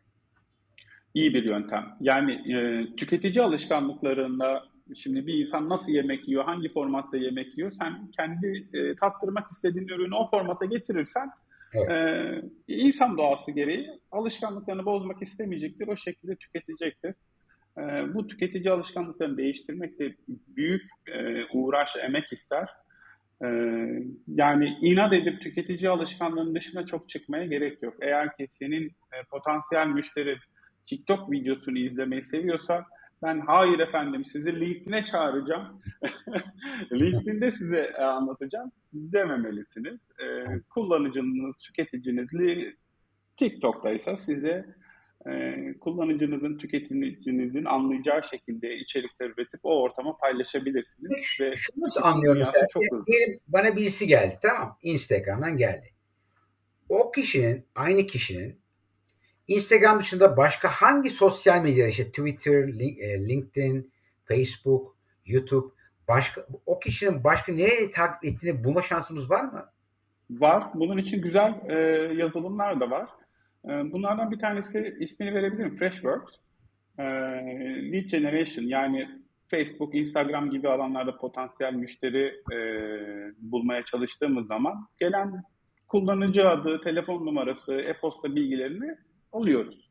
İyi 1.14 1.34
bir 1.34 1.44
yöntem. 1.44 1.96
Yani 2.00 2.32
e, 2.32 2.86
tüketici 2.96 3.44
alışkanlıklarında 3.44 4.75
Şimdi 4.94 5.26
bir 5.26 5.34
insan 5.34 5.68
nasıl 5.68 5.92
yemek 5.92 6.28
yiyor, 6.28 6.44
hangi 6.44 6.72
formatta 6.72 7.16
yemek 7.16 7.58
yiyor, 7.58 7.72
sen 7.72 8.10
kendi 8.10 8.68
e, 8.74 8.96
tattırmak 8.96 9.50
istediğin 9.50 9.88
ürünü 9.88 10.14
o 10.14 10.30
formata 10.30 10.64
getirirsen 10.64 11.30
evet. 11.74 11.90
e, 11.90 12.42
insan 12.68 13.18
doğası 13.18 13.52
gereği 13.52 13.90
alışkanlıklarını 14.12 14.84
bozmak 14.84 15.22
istemeyecektir, 15.22 15.88
o 15.88 15.96
şekilde 15.96 16.36
tüketecektir. 16.36 17.14
E, 17.78 17.82
bu 18.14 18.26
tüketici 18.26 18.70
alışkanlıklarını 18.70 19.36
değiştirmek 19.36 19.98
de 19.98 20.14
büyük 20.28 20.82
e, 21.06 21.44
uğraş, 21.52 21.96
emek 21.96 22.32
ister. 22.32 22.68
E, 23.44 23.48
yani 24.28 24.78
inat 24.80 25.12
edip 25.12 25.40
tüketici 25.40 25.90
alışkanlığının 25.90 26.54
dışına 26.54 26.86
çok 26.86 27.08
çıkmaya 27.08 27.44
gerek 27.44 27.82
yok. 27.82 27.94
Eğer 28.00 28.36
ki 28.36 28.46
senin 28.50 28.84
e, 28.86 29.22
potansiyel 29.30 29.86
müşteri 29.86 30.38
TikTok 30.86 31.30
videosunu 31.30 31.78
izlemeyi 31.78 32.22
seviyorsa 32.22 32.84
ben 33.22 33.40
hayır 33.40 33.78
efendim 33.78 34.24
sizi 34.24 34.60
LinkedIn'e 34.60 35.04
çağıracağım. 35.04 35.82
LinkedIn'de 36.92 37.50
size 37.50 37.92
e, 37.98 38.02
anlatacağım 38.02 38.72
dememelisiniz. 38.92 40.00
Ee, 40.20 40.44
kullanıcınız, 40.70 41.56
tüketiciniz 41.56 42.28
TikTok'ta 43.36 43.90
ise 43.90 44.16
size 44.16 44.66
e, 45.26 45.54
kullanıcınızın, 45.80 46.58
tüketicinizin 46.58 47.64
anlayacağı 47.64 48.22
şekilde 48.30 48.76
içerikler 48.76 49.30
üretip 49.30 49.60
o 49.62 49.82
ortama 49.82 50.16
paylaşabilirsiniz. 50.16 51.10
Ve 51.40 51.56
Şunu 51.56 51.86
anlıyorum 52.02 52.38
mesela? 52.38 52.66
Çok. 52.72 52.82
Bana 53.48 53.76
birisi 53.76 54.06
geldi 54.06 54.38
tamam 54.42 54.78
Instagram'dan 54.82 55.56
geldi. 55.56 55.90
O 56.88 57.12
kişinin, 57.12 57.66
aynı 57.74 58.06
kişinin 58.06 58.60
Instagram 59.48 60.00
dışında 60.00 60.36
başka 60.36 60.68
hangi 60.68 61.10
sosyal 61.10 61.62
medya 61.62 61.88
işte 61.88 62.04
Twitter, 62.04 62.68
e, 62.98 63.28
LinkedIn, 63.28 63.92
Facebook, 64.24 64.96
YouTube 65.26 65.72
başka 66.08 66.46
o 66.66 66.78
kişinin 66.78 67.24
başka 67.24 67.52
nereye 67.52 67.90
takip 67.90 68.24
ettiğini 68.24 68.64
bulma 68.64 68.82
şansımız 68.82 69.30
var 69.30 69.44
mı? 69.44 69.64
Var. 70.30 70.64
Bunun 70.74 70.98
için 70.98 71.22
güzel 71.22 71.60
e, 71.68 71.74
yazılımlar 72.14 72.80
da 72.80 72.90
var. 72.90 73.08
E, 73.64 73.68
bunlardan 73.68 74.30
bir 74.30 74.38
tanesi 74.38 74.96
ismini 75.00 75.34
verebilirim. 75.34 75.76
Freshworks. 75.76 76.34
E, 76.98 77.04
lead 77.92 78.04
generation 78.04 78.64
yani 78.64 79.08
Facebook, 79.48 79.94
Instagram 79.94 80.50
gibi 80.50 80.68
alanlarda 80.68 81.16
potansiyel 81.16 81.72
müşteri 81.72 82.42
e, 82.52 82.58
bulmaya 83.38 83.84
çalıştığımız 83.84 84.46
zaman 84.46 84.86
gelen 85.00 85.42
kullanıcı 85.88 86.48
adı, 86.48 86.80
telefon 86.80 87.26
numarası, 87.26 87.74
e-posta 87.74 88.36
bilgilerini 88.36 88.96
alıyoruz. 89.32 89.90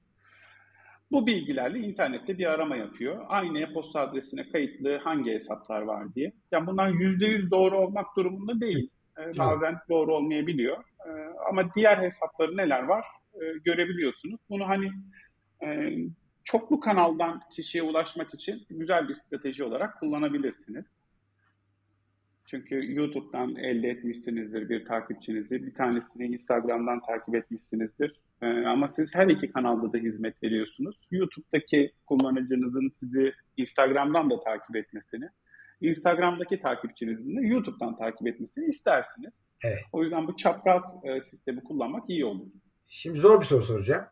Bu 1.11 1.27
bilgilerle 1.27 1.79
internette 1.79 2.37
bir 2.37 2.45
arama 2.45 2.75
yapıyor. 2.75 3.25
Aynı 3.27 3.59
e-posta 3.59 3.99
adresine 3.99 4.49
kayıtlı 4.49 4.97
hangi 4.97 5.31
hesaplar 5.31 5.81
var 5.81 6.15
diye. 6.15 6.33
Yani 6.51 6.67
bunlar 6.67 6.89
%100 6.89 7.51
doğru 7.51 7.77
olmak 7.77 8.15
durumunda 8.17 8.61
değil. 8.61 8.89
Ee, 9.19 9.37
bazen 9.37 9.77
doğru 9.89 10.15
olmayabiliyor. 10.15 10.77
Ee, 11.07 11.11
ama 11.49 11.73
diğer 11.75 11.97
hesapları 11.97 12.57
neler 12.57 12.83
var 12.83 13.05
e, 13.33 13.39
görebiliyorsunuz. 13.65 14.39
Bunu 14.49 14.67
hani 14.67 14.91
e, 15.63 15.97
çoklu 16.43 16.79
kanaldan 16.79 17.41
kişiye 17.55 17.83
ulaşmak 17.83 18.33
için 18.33 18.65
güzel 18.69 19.09
bir 19.09 19.13
strateji 19.13 19.63
olarak 19.63 19.99
kullanabilirsiniz. 19.99 20.85
Çünkü 22.45 22.95
YouTube'dan 22.95 23.55
elde 23.55 23.89
etmişsinizdir 23.89 24.69
bir 24.69 24.85
takipçinizi, 24.85 25.65
bir 25.65 25.73
tanesini 25.73 26.25
Instagram'dan 26.25 27.01
takip 27.01 27.35
etmişsinizdir. 27.35 28.21
Ee, 28.41 28.65
ama 28.65 28.87
siz 28.87 29.15
her 29.15 29.27
iki 29.27 29.51
kanalda 29.51 29.93
da 29.93 29.97
hizmet 29.97 30.43
veriyorsunuz. 30.43 30.99
YouTube'daki 31.11 31.93
kullanıcınızın 32.05 32.89
sizi 32.89 33.33
Instagram'dan 33.57 34.29
da 34.29 34.39
takip 34.39 34.75
etmesini, 34.75 35.29
Instagram'daki 35.81 36.61
takipçinizin 36.61 37.37
de 37.37 37.47
YouTube'dan 37.47 37.97
takip 37.97 38.27
etmesini 38.27 38.65
istersiniz. 38.65 39.33
Evet. 39.63 39.79
O 39.91 40.03
yüzden 40.03 40.27
bu 40.27 40.37
çapraz 40.37 40.95
e, 41.03 41.21
sistemi 41.21 41.63
kullanmak 41.63 42.09
iyi 42.09 42.25
olur. 42.25 42.51
Şimdi 42.87 43.19
zor 43.19 43.41
bir 43.41 43.45
soru 43.45 43.63
soracağım. 43.63 44.05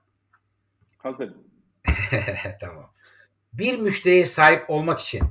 Hazırım. 0.97 1.47
tamam. 2.59 2.93
Bir 3.53 3.79
müşteriye 3.79 4.25
sahip 4.25 4.69
olmak 4.69 4.99
için 4.99 5.21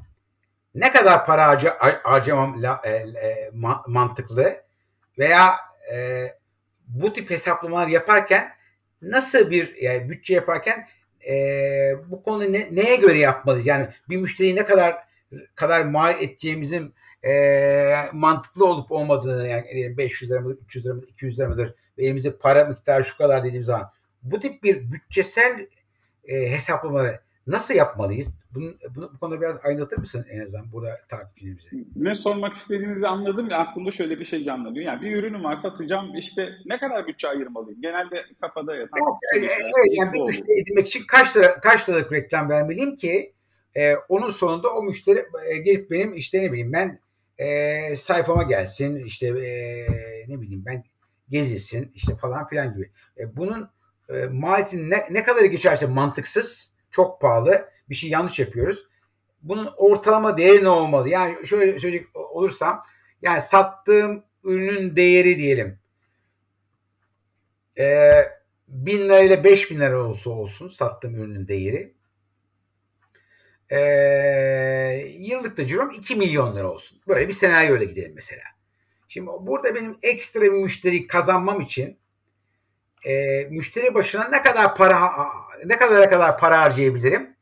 ne 0.75 0.93
kadar 0.93 1.27
para 1.27 1.47
harca, 1.47 1.77
harcamam 2.03 2.63
la, 2.63 2.81
e, 2.85 2.91
e, 2.91 3.51
ma, 3.53 3.85
mantıklı 3.87 4.63
veya 5.19 5.57
e, 5.93 6.27
bu 6.87 7.13
tip 7.13 7.31
hesaplamalar 7.31 7.89
yaparken 7.89 8.53
nasıl 9.03 9.51
bir 9.51 9.77
yani 9.77 10.09
bütçe 10.11 10.35
yaparken 10.35 10.89
e, 11.29 11.35
bu 12.07 12.23
konu 12.23 12.53
ne, 12.53 12.69
neye 12.73 12.97
göre 12.97 13.19
yapmalıyız? 13.19 13.67
Yani 13.67 13.89
bir 14.09 14.17
müşteriyi 14.17 14.57
ne 14.57 14.65
kadar 14.65 14.97
kadar 15.55 15.85
mal 15.85 16.23
edeceğimizin 16.23 16.95
e, 17.25 17.95
mantıklı 18.13 18.67
olup 18.67 18.93
olmadığını 18.93 19.49
yani 19.49 19.97
500 19.97 20.31
lira 20.31 20.41
mıdır, 20.41 20.59
300 20.65 20.87
lira 20.87 20.95
mıdır, 20.95 21.09
200 21.09 21.39
lira 21.39 21.49
mıdır 21.49 21.75
ve 21.99 22.05
elimizde 22.05 22.37
para 22.37 22.65
miktarı 22.65 23.05
şu 23.05 23.17
kadar 23.17 23.45
dediğimiz 23.45 23.67
zaman 23.67 23.91
bu 24.23 24.41
tip 24.41 24.63
bir 24.63 24.93
bütçesel 24.93 25.67
e, 26.25 26.51
hesaplamaları 26.51 27.21
nasıl 27.47 27.75
yapmalıyız? 27.75 28.29
Bunu, 28.55 28.75
bunu, 28.95 29.11
bu 29.15 29.19
konuda 29.19 29.41
biraz 29.41 29.57
aydınlatır 29.65 29.99
mısın 29.99 30.27
en 30.31 30.41
azından 30.41 30.73
burada 30.73 31.01
takipçilerimize? 31.09 31.69
Ne 31.97 32.15
sormak 32.15 32.57
istediğinizi 32.57 33.07
anladım 33.07 33.49
ya 33.51 33.59
aklımda 33.59 33.91
şöyle 33.91 34.19
bir 34.21 34.25
şey 34.25 34.45
canlanıyor. 34.45 34.85
Yani 34.87 35.03
bir 35.03 35.17
ürünüm 35.17 35.45
var 35.45 35.57
satacağım 35.57 36.15
işte 36.15 36.53
ne 36.67 36.79
kadar 36.79 37.07
bütçe 37.07 37.29
ayırmalıyım? 37.29 37.81
Genelde 37.83 38.23
kafada 38.41 38.77
yatan. 38.77 39.01
Evet, 39.37 39.51
evet, 39.51 39.73
evet 39.79 39.99
yani 39.99 40.13
bir 40.13 40.21
müşteri 40.21 40.61
edinmek 40.61 40.87
için 40.87 41.05
kaç 41.09 41.37
lira, 41.37 41.61
kaç 41.61 41.89
liralık 41.89 42.13
reklam 42.13 42.49
vermeliyim 42.49 42.97
ki 42.97 43.33
e, 43.77 43.97
onun 43.97 44.31
sonunda 44.31 44.75
o 44.75 44.83
müşteri 44.83 45.25
e, 45.47 45.57
gelip 45.57 45.91
benim 45.91 46.15
işte 46.15 46.43
ne 46.43 46.53
bileyim 46.53 46.73
ben 46.73 47.01
e, 47.39 47.97
sayfama 47.97 48.43
gelsin 48.43 49.05
işte 49.05 49.27
e, 49.27 49.87
ne 50.29 50.41
bileyim 50.41 50.63
ben 50.67 50.85
gezilsin 51.29 51.93
işte 51.95 52.17
falan 52.17 52.49
filan 52.49 52.75
gibi. 52.75 52.91
E, 53.19 53.37
bunun 53.37 53.71
e, 54.09 54.27
maliyetinin 54.27 54.91
ne, 54.91 55.09
ne 55.11 55.23
kadar 55.23 55.45
geçerse 55.45 55.87
mantıksız, 55.87 56.72
çok 56.93 57.21
pahalı 57.21 57.69
bir 57.89 57.95
şey 57.95 58.11
yanlış 58.11 58.39
yapıyoruz. 58.39 58.87
Bunun 59.43 59.71
ortalama 59.77 60.39
değeri 60.39 60.65
ne 60.65 60.69
olmalı? 60.69 61.09
Yani 61.09 61.47
şöyle 61.47 61.79
söyleyecek 61.79 62.17
olursam 62.17 62.83
yani 63.23 63.43
sattığım 63.43 64.25
ürünün 64.45 64.97
değeri 64.97 65.39
diyelim 65.39 65.79
e, 67.79 68.13
bin 68.69 68.99
lira 68.99 69.21
ile 69.21 69.45
beş 69.45 69.71
bin 69.71 69.81
lira 69.81 70.05
olsa 70.05 70.31
olsun 70.31 70.69
sattığım 70.69 71.15
ürünün 71.15 71.49
değeri 71.49 71.95
e, 73.71 73.81
yıllık 75.19 75.57
da 75.57 75.67
cirom 75.67 75.91
2 75.91 76.17
milyon 76.17 76.57
lira 76.57 76.71
olsun. 76.71 77.01
Böyle 77.09 77.29
bir 77.29 77.33
senaryo 77.33 77.77
ile 77.77 77.85
gidelim 77.85 78.13
mesela. 78.15 78.43
Şimdi 79.09 79.31
burada 79.41 79.75
benim 79.75 79.99
ekstra 80.03 80.41
bir 80.41 80.51
müşteri 80.51 81.07
kazanmam 81.07 81.61
için 81.61 81.99
e, 83.05 83.45
müşteri 83.45 83.95
başına 83.95 84.29
ne 84.29 84.43
kadar 84.43 84.75
para 84.75 85.11
ne 85.65 85.77
kadar 85.77 86.11
kadar 86.11 86.39
para 86.39 86.61
harcayabilirim? 86.61 87.37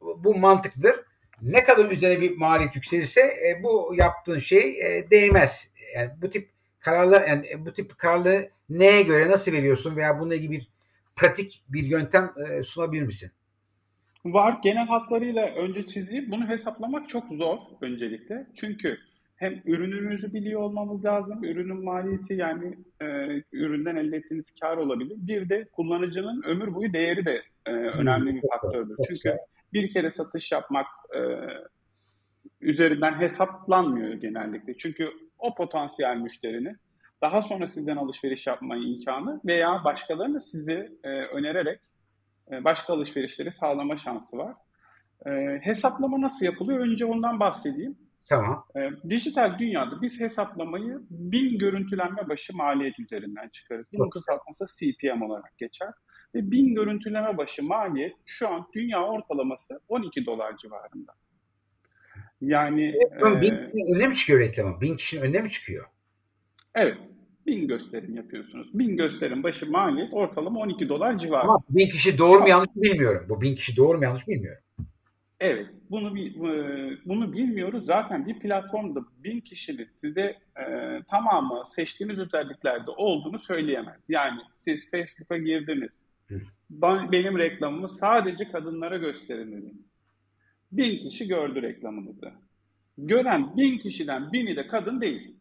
Bu, 0.00 0.34
mantıklıdır. 0.34 0.96
Ne 1.42 1.64
kadar 1.64 1.90
üzerine 1.90 2.20
bir 2.20 2.36
maliyet 2.36 2.76
yükselirse 2.76 3.20
e, 3.20 3.62
bu 3.62 3.94
yaptığın 3.96 4.38
şey 4.38 4.80
e, 4.80 5.10
değmez. 5.10 5.68
Yani 5.94 6.10
bu 6.22 6.30
tip 6.30 6.50
kararlar 6.80 7.28
yani 7.28 7.66
bu 7.66 7.72
tip 7.72 7.98
kararları 7.98 8.50
neye 8.68 9.02
göre 9.02 9.30
nasıl 9.30 9.52
veriyorsun 9.52 9.96
veya 9.96 10.20
bununla 10.20 10.34
ilgili 10.34 10.52
bir 10.52 10.68
pratik 11.16 11.64
bir 11.68 11.82
yöntem 11.82 12.32
e, 12.50 12.62
sunabilir 12.62 13.02
misin? 13.02 13.30
Var. 14.24 14.58
Genel 14.62 14.86
hatlarıyla 14.86 15.46
önce 15.46 15.86
çizeyim. 15.86 16.30
Bunu 16.30 16.48
hesaplamak 16.48 17.08
çok 17.08 17.24
zor 17.32 17.58
öncelikle. 17.80 18.46
Çünkü 18.56 18.98
hem 19.36 19.62
ürününüzü 19.64 20.32
biliyor 20.32 20.60
olmamız 20.60 21.04
lazım. 21.04 21.44
Ürünün 21.44 21.84
maliyeti 21.84 22.34
yani 22.34 22.78
e, 23.00 23.06
üründen 23.52 23.96
elde 23.96 24.16
ettiğiniz 24.16 24.54
kar 24.60 24.76
olabilir. 24.76 25.16
Bir 25.16 25.48
de 25.48 25.68
kullanıcının 25.72 26.42
ömür 26.46 26.74
boyu 26.74 26.92
değeri 26.92 27.26
de 27.26 27.42
e, 27.66 27.70
önemli 27.70 28.34
bir 28.34 28.42
faktördür. 28.52 28.96
Çünkü 29.08 29.36
bir 29.72 29.90
kere 29.90 30.10
satış 30.10 30.52
yapmak 30.52 30.86
e, 31.16 31.20
üzerinden 32.60 33.20
hesaplanmıyor 33.20 34.14
genellikle. 34.14 34.76
Çünkü 34.76 35.08
o 35.38 35.54
potansiyel 35.54 36.16
müşterini 36.16 36.76
daha 37.22 37.42
sonra 37.42 37.66
sizden 37.66 37.96
alışveriş 37.96 38.46
yapma 38.46 38.76
imkanı 38.76 39.40
veya 39.44 39.84
başkalarını 39.84 40.40
sizi 40.40 40.98
e, 41.04 41.08
önererek 41.08 41.80
e, 42.52 42.64
başka 42.64 42.92
alışverişleri 42.92 43.52
sağlama 43.52 43.96
şansı 43.96 44.36
var. 44.36 44.54
E, 45.26 45.30
hesaplama 45.62 46.20
nasıl 46.20 46.46
yapılıyor? 46.46 46.80
Önce 46.80 47.04
ondan 47.04 47.40
bahsedeyim. 47.40 47.98
Tamam. 48.28 48.64
E, 48.76 48.90
dijital 49.10 49.58
dünyada 49.58 50.02
biz 50.02 50.20
hesaplamayı 50.20 50.98
bin 51.10 51.58
görüntülenme 51.58 52.28
başı 52.28 52.56
maliyet 52.56 53.00
üzerinden 53.00 53.48
çıkarız. 53.48 53.86
Bunun 53.94 54.10
kısaltması 54.10 54.66
CPM 54.78 55.22
olarak 55.22 55.58
geçer. 55.58 55.88
Ve 56.36 56.50
bin 56.50 56.74
görüntüleme 56.74 57.36
başı 57.36 57.62
maliyet 57.62 58.12
şu 58.26 58.48
an 58.48 58.66
dünya 58.74 59.02
ortalaması 59.04 59.80
12 59.88 60.26
dolar 60.26 60.56
civarında. 60.56 61.12
Yani 62.40 62.94
evet, 63.10 63.42
bin 63.42 63.54
e, 63.54 63.70
kişinin 63.70 63.94
önüne 63.94 64.06
mi 64.06 64.16
çıkıyor 64.16 64.40
reklamı? 64.40 64.80
Bin 64.80 64.96
kişinin 64.96 65.22
önüne 65.22 65.40
mi 65.40 65.50
çıkıyor? 65.50 65.86
Evet. 66.74 66.96
Bin 67.46 67.68
gösterim 67.68 68.16
yapıyorsunuz. 68.16 68.78
Bin 68.78 68.96
gösterim 68.96 69.42
başı 69.42 69.70
maliyet 69.70 70.08
ortalama 70.12 70.60
12 70.60 70.88
dolar 70.88 71.18
civarı. 71.18 71.42
Ama 71.42 71.58
bin 71.70 71.88
kişi 71.88 72.18
doğru 72.18 72.40
mu 72.40 72.48
yanlış 72.48 72.76
mı 72.76 72.82
bilmiyorum. 72.82 73.26
Bu 73.28 73.40
bin 73.40 73.54
kişi 73.54 73.76
doğru 73.76 73.98
mu 73.98 74.04
yanlış 74.04 74.28
bilmiyorum. 74.28 74.62
Evet, 75.40 75.66
bunu 75.90 76.14
bunu 77.04 77.32
bilmiyoruz. 77.32 77.86
Zaten 77.86 78.26
bir 78.26 78.38
platformda 78.38 79.00
bin 79.24 79.40
kişinin 79.40 79.88
size 79.96 80.36
e, 80.56 80.64
tamamı 81.10 81.64
seçtiğiniz 81.66 82.18
özelliklerde 82.18 82.90
olduğunu 82.90 83.38
söyleyemez. 83.38 84.00
Yani 84.08 84.40
siz 84.58 84.90
Facebook'a 84.90 85.38
girdiniz, 85.38 85.90
ben, 86.70 87.12
benim 87.12 87.38
reklamımı 87.38 87.88
sadece 87.88 88.50
kadınlara 88.50 88.96
gösterin 88.96 89.52
dediniz. 89.52 89.86
Bin 90.72 91.08
kişi 91.08 91.28
gördü 91.28 91.62
reklamınızı. 91.62 92.32
Gören 92.98 93.56
bin 93.56 93.78
kişiden 93.78 94.32
bini 94.32 94.56
de 94.56 94.66
kadın 94.66 95.00
değil. 95.00 95.36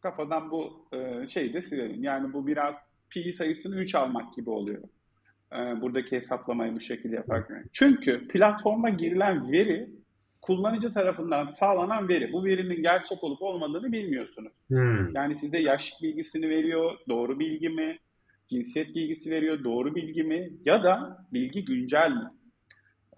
Kafadan 0.00 0.50
bu 0.50 0.88
e, 0.92 1.26
şeyi 1.26 1.52
de 1.52 1.62
silelim. 1.62 2.04
Yani 2.04 2.32
bu 2.32 2.46
biraz 2.46 2.86
pi 3.10 3.32
sayısını 3.32 3.76
3 3.76 3.94
almak 3.94 4.34
gibi 4.34 4.50
oluyor. 4.50 4.82
E, 5.52 5.80
buradaki 5.80 6.16
hesaplamayı 6.16 6.74
bu 6.74 6.80
şekilde 6.80 7.16
yaparken. 7.16 7.64
Çünkü 7.72 8.28
platforma 8.28 8.88
girilen 8.88 9.52
veri 9.52 9.90
kullanıcı 10.42 10.94
tarafından 10.94 11.50
sağlanan 11.50 12.08
veri. 12.08 12.32
Bu 12.32 12.44
verinin 12.44 12.82
gerçek 12.82 13.24
olup 13.24 13.42
olmadığını 13.42 13.92
bilmiyorsunuz. 13.92 14.52
Hmm. 14.68 15.14
Yani 15.14 15.34
size 15.34 15.58
yaş 15.58 15.92
bilgisini 16.02 16.48
veriyor, 16.48 16.98
doğru 17.08 17.38
bilgi 17.38 17.68
mi? 17.68 17.98
Cinsiyet 18.48 18.94
bilgisi 18.94 19.30
veriyor, 19.30 19.64
doğru 19.64 19.94
bilgi 19.94 20.22
mi? 20.22 20.50
Ya 20.64 20.84
da 20.84 21.26
bilgi 21.32 21.64
güncel 21.64 22.10
mi? 22.10 22.30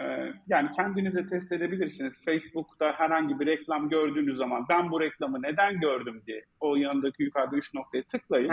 Ee, 0.00 0.32
yani 0.48 0.72
kendinize 0.76 1.28
test 1.28 1.52
edebilirsiniz. 1.52 2.14
Facebook'ta 2.24 2.92
herhangi 2.92 3.40
bir 3.40 3.46
reklam 3.46 3.88
gördüğünüz 3.88 4.36
zaman 4.36 4.66
ben 4.68 4.90
bu 4.90 5.00
reklamı 5.00 5.42
neden 5.42 5.80
gördüm 5.80 6.22
diye 6.26 6.44
o 6.60 6.76
yanındaki 6.76 7.22
yukarıda 7.22 7.56
üç 7.56 7.74
noktaya 7.74 8.02
tıklayın. 8.02 8.50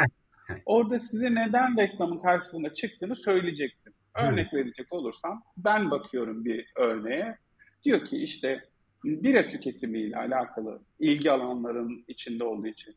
Orada 0.65 0.99
size 0.99 1.35
neden 1.35 1.77
reklamın 1.77 2.19
karşısına 2.19 2.73
çıktığını 2.73 3.15
söyleyecektir. 3.15 3.93
Örnek 4.15 4.53
verecek 4.53 4.93
olursam 4.93 5.43
ben 5.57 5.91
bakıyorum 5.91 6.45
bir 6.45 6.71
örneğe. 6.75 7.37
Diyor 7.83 8.05
ki 8.05 8.17
işte 8.17 8.63
bira 9.03 9.47
tüketimiyle 9.47 10.17
alakalı 10.17 10.81
ilgi 10.99 11.31
alanların 11.31 12.05
içinde 12.07 12.43
olduğu 12.43 12.67
için. 12.67 12.95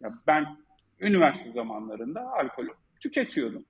Ya 0.00 0.14
ben 0.26 0.46
üniversite 1.00 1.52
zamanlarında 1.52 2.32
alkol 2.32 2.66
tüketiyordum. 3.00 3.64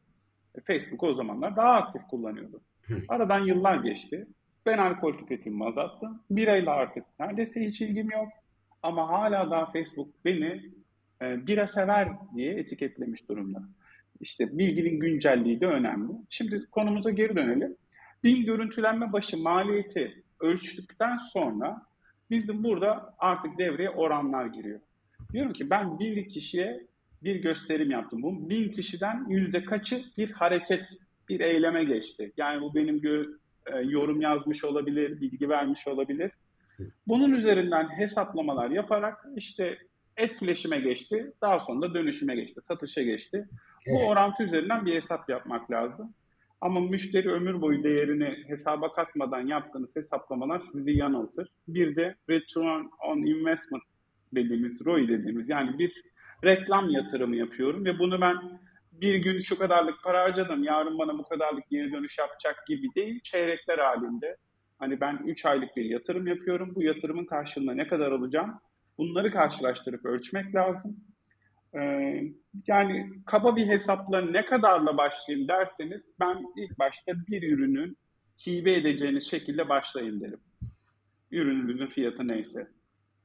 E, 0.54 0.60
Facebook 0.60 1.02
o 1.02 1.14
zamanlar 1.14 1.56
daha 1.56 1.72
aktif 1.72 2.02
kullanıyordum. 2.10 2.60
Aradan 3.08 3.40
yıllar 3.40 3.76
geçti. 3.76 4.26
Ben 4.66 4.78
alkol 4.78 5.18
tüketimimi 5.18 5.66
azalttım. 5.66 6.22
Birayla 6.30 6.72
artık 6.72 7.04
neredeyse 7.20 7.60
hiç 7.60 7.80
ilgim 7.80 8.10
yok. 8.10 8.28
Ama 8.82 9.08
hala 9.08 9.50
daha 9.50 9.72
Facebook 9.72 10.08
beni 10.24 10.70
e, 11.22 11.46
bira 11.46 11.66
sever 11.66 12.08
diye 12.36 12.54
etiketlemiş 12.54 13.28
durumda. 13.28 13.62
İşte 14.20 14.58
bilginin 14.58 15.00
güncelliği 15.00 15.60
de 15.60 15.66
önemli. 15.66 16.12
Şimdi 16.30 16.66
konumuza 16.70 17.10
geri 17.10 17.36
dönelim. 17.36 17.76
Bin 18.24 18.44
görüntülenme 18.44 19.12
başı 19.12 19.36
maliyeti 19.36 20.22
ölçtükten 20.40 21.16
sonra 21.16 21.82
bizim 22.30 22.64
burada 22.64 23.14
artık 23.18 23.58
devreye 23.58 23.90
oranlar 23.90 24.46
giriyor. 24.46 24.80
Diyorum 25.32 25.52
ki 25.52 25.70
ben 25.70 25.98
bir 25.98 26.28
kişiye 26.28 26.86
bir 27.26 27.36
gösterim 27.36 27.90
yaptım. 27.90 28.22
Bu 28.22 28.50
bin 28.50 28.72
kişiden 28.72 29.26
yüzde 29.28 29.64
kaçı 29.64 30.04
bir 30.18 30.30
hareket, 30.30 30.88
bir 31.28 31.40
eyleme 31.40 31.84
geçti. 31.84 32.32
Yani 32.36 32.60
bu 32.60 32.74
benim 32.74 32.98
gö- 32.98 33.36
e, 33.66 33.78
yorum 33.78 34.20
yazmış 34.20 34.64
olabilir, 34.64 35.20
bilgi 35.20 35.48
vermiş 35.48 35.86
olabilir. 35.86 36.30
Bunun 37.06 37.30
üzerinden 37.30 37.88
hesaplamalar 37.88 38.70
yaparak 38.70 39.26
işte 39.36 39.78
etkileşime 40.16 40.80
geçti, 40.80 41.32
daha 41.42 41.60
sonra 41.60 41.82
da 41.82 41.94
dönüşüme 41.94 42.34
geçti, 42.36 42.60
satışa 42.62 43.02
geçti. 43.02 43.48
Bu 43.86 44.06
orantı 44.08 44.42
üzerinden 44.42 44.86
bir 44.86 44.94
hesap 44.94 45.30
yapmak 45.30 45.70
lazım. 45.70 46.14
Ama 46.60 46.80
müşteri 46.80 47.28
ömür 47.28 47.60
boyu 47.60 47.82
değerini 47.82 48.36
hesaba 48.46 48.92
katmadan 48.92 49.46
yaptığınız 49.46 49.96
hesaplamalar 49.96 50.58
sizi 50.58 50.92
yanıltır. 50.96 51.48
Bir 51.68 51.96
de 51.96 52.14
return 52.30 52.84
on 53.08 53.18
investment 53.18 53.82
dediğimiz, 54.34 54.86
ROI 54.86 55.08
dediğimiz 55.08 55.48
yani 55.48 55.78
bir 55.78 56.02
reklam 56.44 56.90
yatırımı 56.90 57.36
yapıyorum 57.36 57.84
ve 57.84 57.98
bunu 57.98 58.20
ben 58.20 58.60
bir 58.92 59.14
gün 59.14 59.40
şu 59.40 59.58
kadarlık 59.58 60.02
para 60.04 60.22
harcadım, 60.22 60.64
yarın 60.64 60.98
bana 60.98 61.18
bu 61.18 61.22
kadarlık 61.22 61.70
geri 61.70 61.92
dönüş 61.92 62.18
yapacak 62.18 62.66
gibi 62.66 62.94
değil, 62.94 63.20
çeyrekler 63.24 63.78
halinde. 63.78 64.36
Hani 64.78 65.00
ben 65.00 65.22
3 65.26 65.46
aylık 65.46 65.76
bir 65.76 65.84
yatırım 65.84 66.26
yapıyorum, 66.26 66.72
bu 66.74 66.82
yatırımın 66.82 67.24
karşılığında 67.24 67.74
ne 67.74 67.88
kadar 67.88 68.12
alacağım? 68.12 68.60
Bunları 68.98 69.30
karşılaştırıp 69.32 70.04
ölçmek 70.04 70.54
lazım. 70.54 70.96
Ee, 71.74 72.22
yani 72.66 73.10
kaba 73.26 73.56
bir 73.56 73.66
hesapla 73.66 74.20
ne 74.20 74.44
kadarla 74.44 74.96
başlayayım 74.96 75.48
derseniz 75.48 76.02
ben 76.20 76.44
ilk 76.56 76.78
başta 76.78 77.12
bir 77.28 77.52
ürünün 77.52 77.96
hibe 78.46 78.72
edeceğiniz 78.72 79.30
şekilde 79.30 79.68
başlayın 79.68 80.20
derim. 80.20 80.40
Ürününüzün 81.30 81.86
fiyatı 81.86 82.28
neyse. 82.28 82.68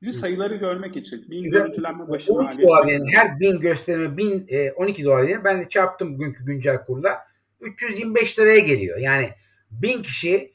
Sayıları 0.10 0.56
görmek 0.56 0.96
için. 0.96 1.32
Bin 1.32 1.52
görüntülenme 1.52 2.08
başı 2.08 2.34
maliyeti. 2.34 3.18
Her 3.18 3.40
bin 3.40 3.60
gösterime 3.60 4.18
bin, 4.18 4.46
e, 4.50 4.72
12 4.72 5.04
dolar 5.04 5.28
diyelim. 5.28 5.44
Ben 5.44 5.68
çarptım 5.68 6.14
bugünkü 6.14 6.46
güncel 6.46 6.86
kurla. 6.86 7.20
325 7.60 8.40
liraya 8.40 8.60
geliyor. 8.60 8.98
Yani 8.98 9.30
bin 9.72 10.02
kişi 10.02 10.52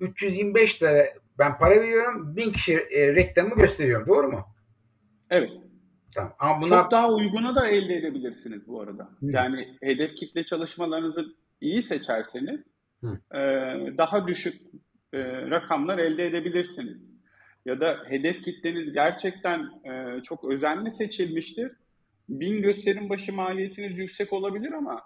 325 0.00 0.82
lira 0.82 1.06
ben 1.38 1.58
para 1.58 1.74
veriyorum. 1.74 2.36
Bin 2.36 2.52
kişi 2.52 2.74
e, 2.74 3.14
reklamı 3.14 3.54
gösteriyorum. 3.54 4.08
Doğru 4.08 4.28
mu? 4.28 4.44
Evet. 5.30 5.50
Tamam. 6.14 6.34
Ama 6.38 6.62
buna... 6.62 6.82
Çok 6.82 6.90
daha 6.90 7.12
uygunu 7.12 7.56
da 7.56 7.68
elde 7.68 7.94
edebilirsiniz 7.94 8.68
bu 8.68 8.80
arada. 8.80 9.02
Hı. 9.02 9.26
Yani 9.26 9.68
hedef 9.82 10.14
kitle 10.14 10.44
çalışmalarınızı 10.44 11.26
iyi 11.60 11.82
seçerseniz 11.82 12.64
e, 13.34 13.40
daha 13.98 14.26
düşük 14.26 14.62
e, 15.12 15.18
rakamlar 15.50 15.98
elde 15.98 16.26
edebilirsiniz. 16.26 17.15
Ya 17.66 17.80
da 17.80 17.98
hedef 18.08 18.44
kitleniz 18.44 18.92
gerçekten 18.92 19.60
e, 19.84 20.22
çok 20.22 20.44
özenli 20.44 20.90
seçilmiştir. 20.90 21.72
Bin 22.28 22.62
gösterim 22.62 23.08
başı 23.08 23.32
maliyetiniz 23.32 23.98
yüksek 23.98 24.32
olabilir 24.32 24.72
ama 24.72 25.02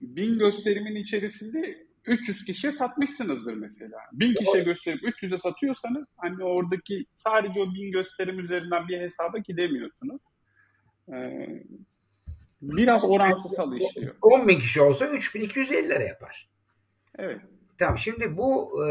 bin 0.00 0.38
gösterimin 0.38 0.94
içerisinde 0.94 1.86
300 2.06 2.44
kişiye 2.44 2.72
satmışsınızdır 2.72 3.54
mesela. 3.54 3.98
1000 4.12 4.34
kişiye 4.34 4.64
gösterip 4.64 5.02
300'e 5.02 5.38
satıyorsanız 5.38 6.06
hani 6.16 6.44
oradaki 6.44 7.04
sadece 7.12 7.60
o 7.60 7.74
1000 7.74 7.92
gösterim 7.92 8.40
üzerinden 8.40 8.88
bir 8.88 9.00
hesaba 9.00 9.38
gidemiyorsunuz. 9.38 10.20
Ee, 11.12 11.48
biraz 12.62 13.04
orantısal 13.04 13.76
işliyor. 13.76 14.14
10 14.22 14.48
bin 14.48 14.60
kişi 14.60 14.80
olsa 14.80 15.06
3250 15.06 15.88
lira 15.88 16.02
yapar. 16.02 16.48
Evet. 17.18 17.40
Tamam 17.78 17.98
şimdi 17.98 18.36
bu 18.36 18.80
e, 18.86 18.90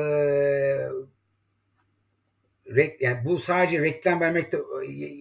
yani 2.99 3.25
bu 3.25 3.37
sadece 3.37 3.79
reklam 3.79 4.19
vermekte 4.19 4.57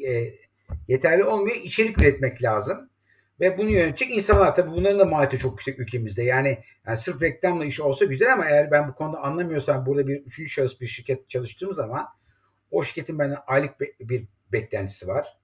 e, 0.09 0.33
yeterli 0.89 1.25
olmuyor. 1.25 1.57
İçerik 1.57 1.99
üretmek 1.99 2.43
lazım. 2.43 2.91
Ve 3.41 3.59
bunu 3.59 3.71
yönetecek 3.71 4.17
insanlar. 4.17 4.57
Tabii 4.57 4.71
bunların 4.71 4.99
da 4.99 5.05
maliyeti 5.05 5.39
çok 5.39 5.53
yüksek 5.53 5.79
ülkemizde. 5.79 6.23
Yani, 6.23 6.59
yani 6.87 6.99
sırf 6.99 7.23
reklamla 7.23 7.65
iş 7.65 7.81
olsa 7.81 8.05
güzel 8.05 8.33
ama 8.33 8.45
eğer 8.45 8.71
ben 8.71 8.89
bu 8.89 8.95
konuda 8.95 9.19
anlamıyorsam 9.19 9.87
burada 9.87 10.09
bir 10.09 10.21
üçüncü 10.21 10.51
şahıs 10.51 10.81
bir 10.81 10.87
şirket 10.87 11.31
çalıştığım 11.31 11.75
zaman 11.75 12.07
o 12.71 12.85
şirketin 12.85 13.19
benden 13.19 13.39
aylık 13.47 13.81
bir 14.01 14.25
beklentisi 14.53 15.09
var. 15.09 15.37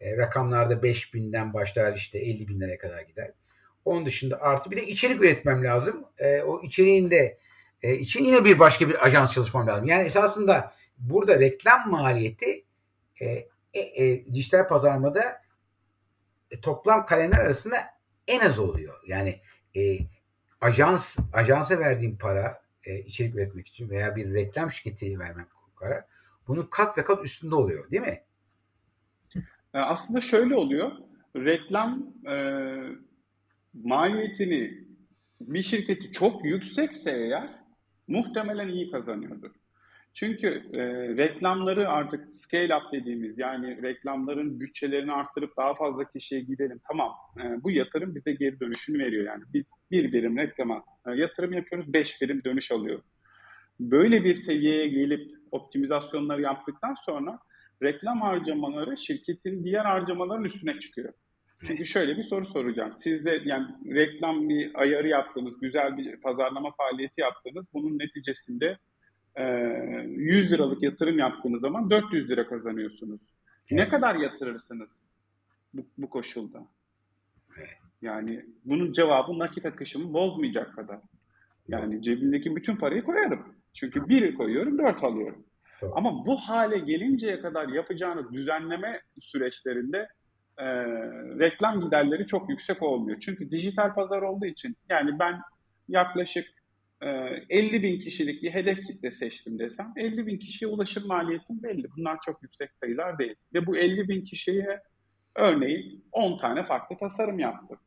E, 0.00 0.16
rakamlarda 0.16 0.74
5000'den 0.74 1.54
başlar 1.54 1.96
işte 1.96 2.18
50 2.18 2.48
bin 2.48 2.60
liraya 2.60 2.78
kadar 2.78 3.02
gider. 3.02 3.30
Onun 3.84 4.06
dışında 4.06 4.40
artı 4.40 4.70
bir 4.70 4.76
de 4.76 4.86
içerik 4.86 5.22
üretmem 5.22 5.64
lazım. 5.64 6.04
E, 6.18 6.42
o 6.42 6.62
içeriğin 6.62 7.10
de 7.10 7.38
e, 7.82 7.94
için 7.94 8.24
yine 8.24 8.44
bir 8.44 8.58
başka 8.58 8.88
bir 8.88 9.06
ajans 9.06 9.32
çalışmam 9.32 9.66
lazım. 9.66 9.86
Yani 9.86 10.04
esasında 10.04 10.72
burada 11.00 11.40
reklam 11.40 11.90
maliyeti 11.90 12.64
e, 13.20 13.26
e, 13.74 13.80
e, 13.80 14.34
dijital 14.34 14.68
pazarlamada 14.68 15.42
e, 16.50 16.60
toplam 16.60 17.06
kalemler 17.06 17.38
arasında 17.38 17.76
en 18.26 18.40
az 18.40 18.58
oluyor. 18.58 18.94
Yani 19.06 19.40
e, 19.76 19.98
ajans 20.60 21.16
ajansa 21.32 21.78
verdiğim 21.78 22.18
para 22.18 22.62
e, 22.84 22.98
içerik 22.98 23.34
üretmek 23.34 23.68
için 23.68 23.90
veya 23.90 24.16
bir 24.16 24.34
reklam 24.34 24.72
şirketi 24.72 25.18
vermek 25.18 25.46
para 25.76 26.06
bunun 26.48 26.62
kat 26.70 26.98
ve 26.98 27.04
kat 27.04 27.24
üstünde 27.24 27.54
oluyor 27.54 27.90
değil 27.90 28.02
mi? 28.02 28.22
E, 29.74 29.78
aslında 29.78 30.20
şöyle 30.20 30.54
oluyor. 30.54 30.92
Reklam 31.36 32.14
e, 32.26 32.34
maliyetini 33.74 34.84
bir 35.40 35.62
şirketi 35.62 36.12
çok 36.12 36.44
yüksekse 36.44 37.10
eğer 37.10 37.48
muhtemelen 38.08 38.68
iyi 38.68 38.90
kazanıyordur. 38.90 39.59
Çünkü 40.14 40.62
e, 40.72 40.82
reklamları 41.16 41.88
artık 41.88 42.36
scale 42.36 42.76
up 42.76 42.92
dediğimiz 42.92 43.38
yani 43.38 43.82
reklamların 43.82 44.60
bütçelerini 44.60 45.12
arttırıp 45.12 45.56
daha 45.56 45.74
fazla 45.74 46.04
kişiye 46.04 46.40
gidelim. 46.40 46.80
Tamam 46.88 47.12
e, 47.38 47.62
bu 47.62 47.70
yatırım 47.70 48.14
bize 48.14 48.32
geri 48.32 48.60
dönüşünü 48.60 49.04
veriyor 49.04 49.26
yani. 49.26 49.42
Biz 49.54 49.64
bir 49.90 50.12
birim 50.12 50.36
reklama 50.36 50.84
e, 51.06 51.10
yatırım 51.10 51.52
yapıyoruz, 51.52 51.94
beş 51.94 52.20
birim 52.22 52.44
dönüş 52.44 52.72
alıyoruz. 52.72 53.04
Böyle 53.80 54.24
bir 54.24 54.34
seviyeye 54.34 54.88
gelip 54.88 55.30
optimizasyonları 55.50 56.42
yaptıktan 56.42 56.94
sonra 57.06 57.38
reklam 57.82 58.20
harcamaları 58.20 58.96
şirketin 58.96 59.64
diğer 59.64 59.84
harcamaların 59.84 60.44
üstüne 60.44 60.80
çıkıyor. 60.80 61.12
Çünkü 61.66 61.86
şöyle 61.86 62.16
bir 62.16 62.22
soru 62.22 62.46
soracağım. 62.46 62.94
Siz 62.98 63.24
de 63.24 63.42
yani 63.44 63.66
reklam 63.94 64.48
bir 64.48 64.70
ayarı 64.74 65.08
yaptınız, 65.08 65.60
güzel 65.60 65.96
bir 65.96 66.20
pazarlama 66.20 66.70
faaliyeti 66.70 67.20
yaptınız. 67.20 67.66
Bunun 67.74 67.98
neticesinde 67.98 68.78
100 69.36 70.52
liralık 70.52 70.82
yatırım 70.82 71.18
yaptığınız 71.18 71.60
zaman 71.60 71.90
400 71.90 72.30
lira 72.30 72.46
kazanıyorsunuz. 72.48 73.20
Ne 73.70 73.88
kadar 73.88 74.14
yatırırsınız 74.14 75.02
bu, 75.74 75.86
bu 75.98 76.10
koşulda? 76.10 76.66
Yani 78.02 78.44
bunun 78.64 78.92
cevabı 78.92 79.38
nakit 79.38 79.66
akışımı 79.66 80.12
bozmayacak 80.12 80.74
kadar. 80.74 80.98
Yani 81.68 82.02
cebimdeki 82.02 82.56
bütün 82.56 82.76
parayı 82.76 83.04
koyarım. 83.04 83.54
Çünkü 83.74 84.08
bir 84.08 84.34
koyuyorum, 84.34 84.78
dört 84.78 85.04
alıyorum. 85.04 85.44
Tamam. 85.80 85.96
Ama 85.96 86.26
bu 86.26 86.36
hale 86.36 86.78
gelinceye 86.78 87.40
kadar 87.40 87.68
yapacağınız 87.68 88.32
düzenleme 88.32 89.00
süreçlerinde 89.20 90.08
e, 90.58 90.66
reklam 91.38 91.80
giderleri 91.80 92.26
çok 92.26 92.50
yüksek 92.50 92.82
olmuyor. 92.82 93.20
Çünkü 93.20 93.50
dijital 93.50 93.94
pazar 93.94 94.22
olduğu 94.22 94.46
için 94.46 94.76
yani 94.88 95.18
ben 95.18 95.40
yaklaşık 95.88 96.46
50 97.00 97.76
ee, 97.76 97.82
bin 97.82 98.00
kişilik 98.00 98.42
bir 98.42 98.50
hedef 98.50 98.86
kitle 98.86 99.10
seçtim 99.10 99.58
desem 99.58 99.92
50 99.96 100.26
bin 100.26 100.38
kişiye 100.38 100.70
ulaşım 100.70 101.06
maliyetim 101.06 101.62
belli. 101.62 101.86
Bunlar 101.96 102.18
çok 102.26 102.42
yüksek 102.42 102.70
sayılar 102.82 103.18
değil. 103.18 103.34
Ve 103.54 103.66
bu 103.66 103.76
50 103.76 104.08
bin 104.08 104.24
kişiye 104.24 104.82
örneğin 105.36 106.04
10 106.12 106.38
tane 106.38 106.66
farklı 106.66 106.96
tasarım 106.98 107.38
yaptım. 107.38 107.78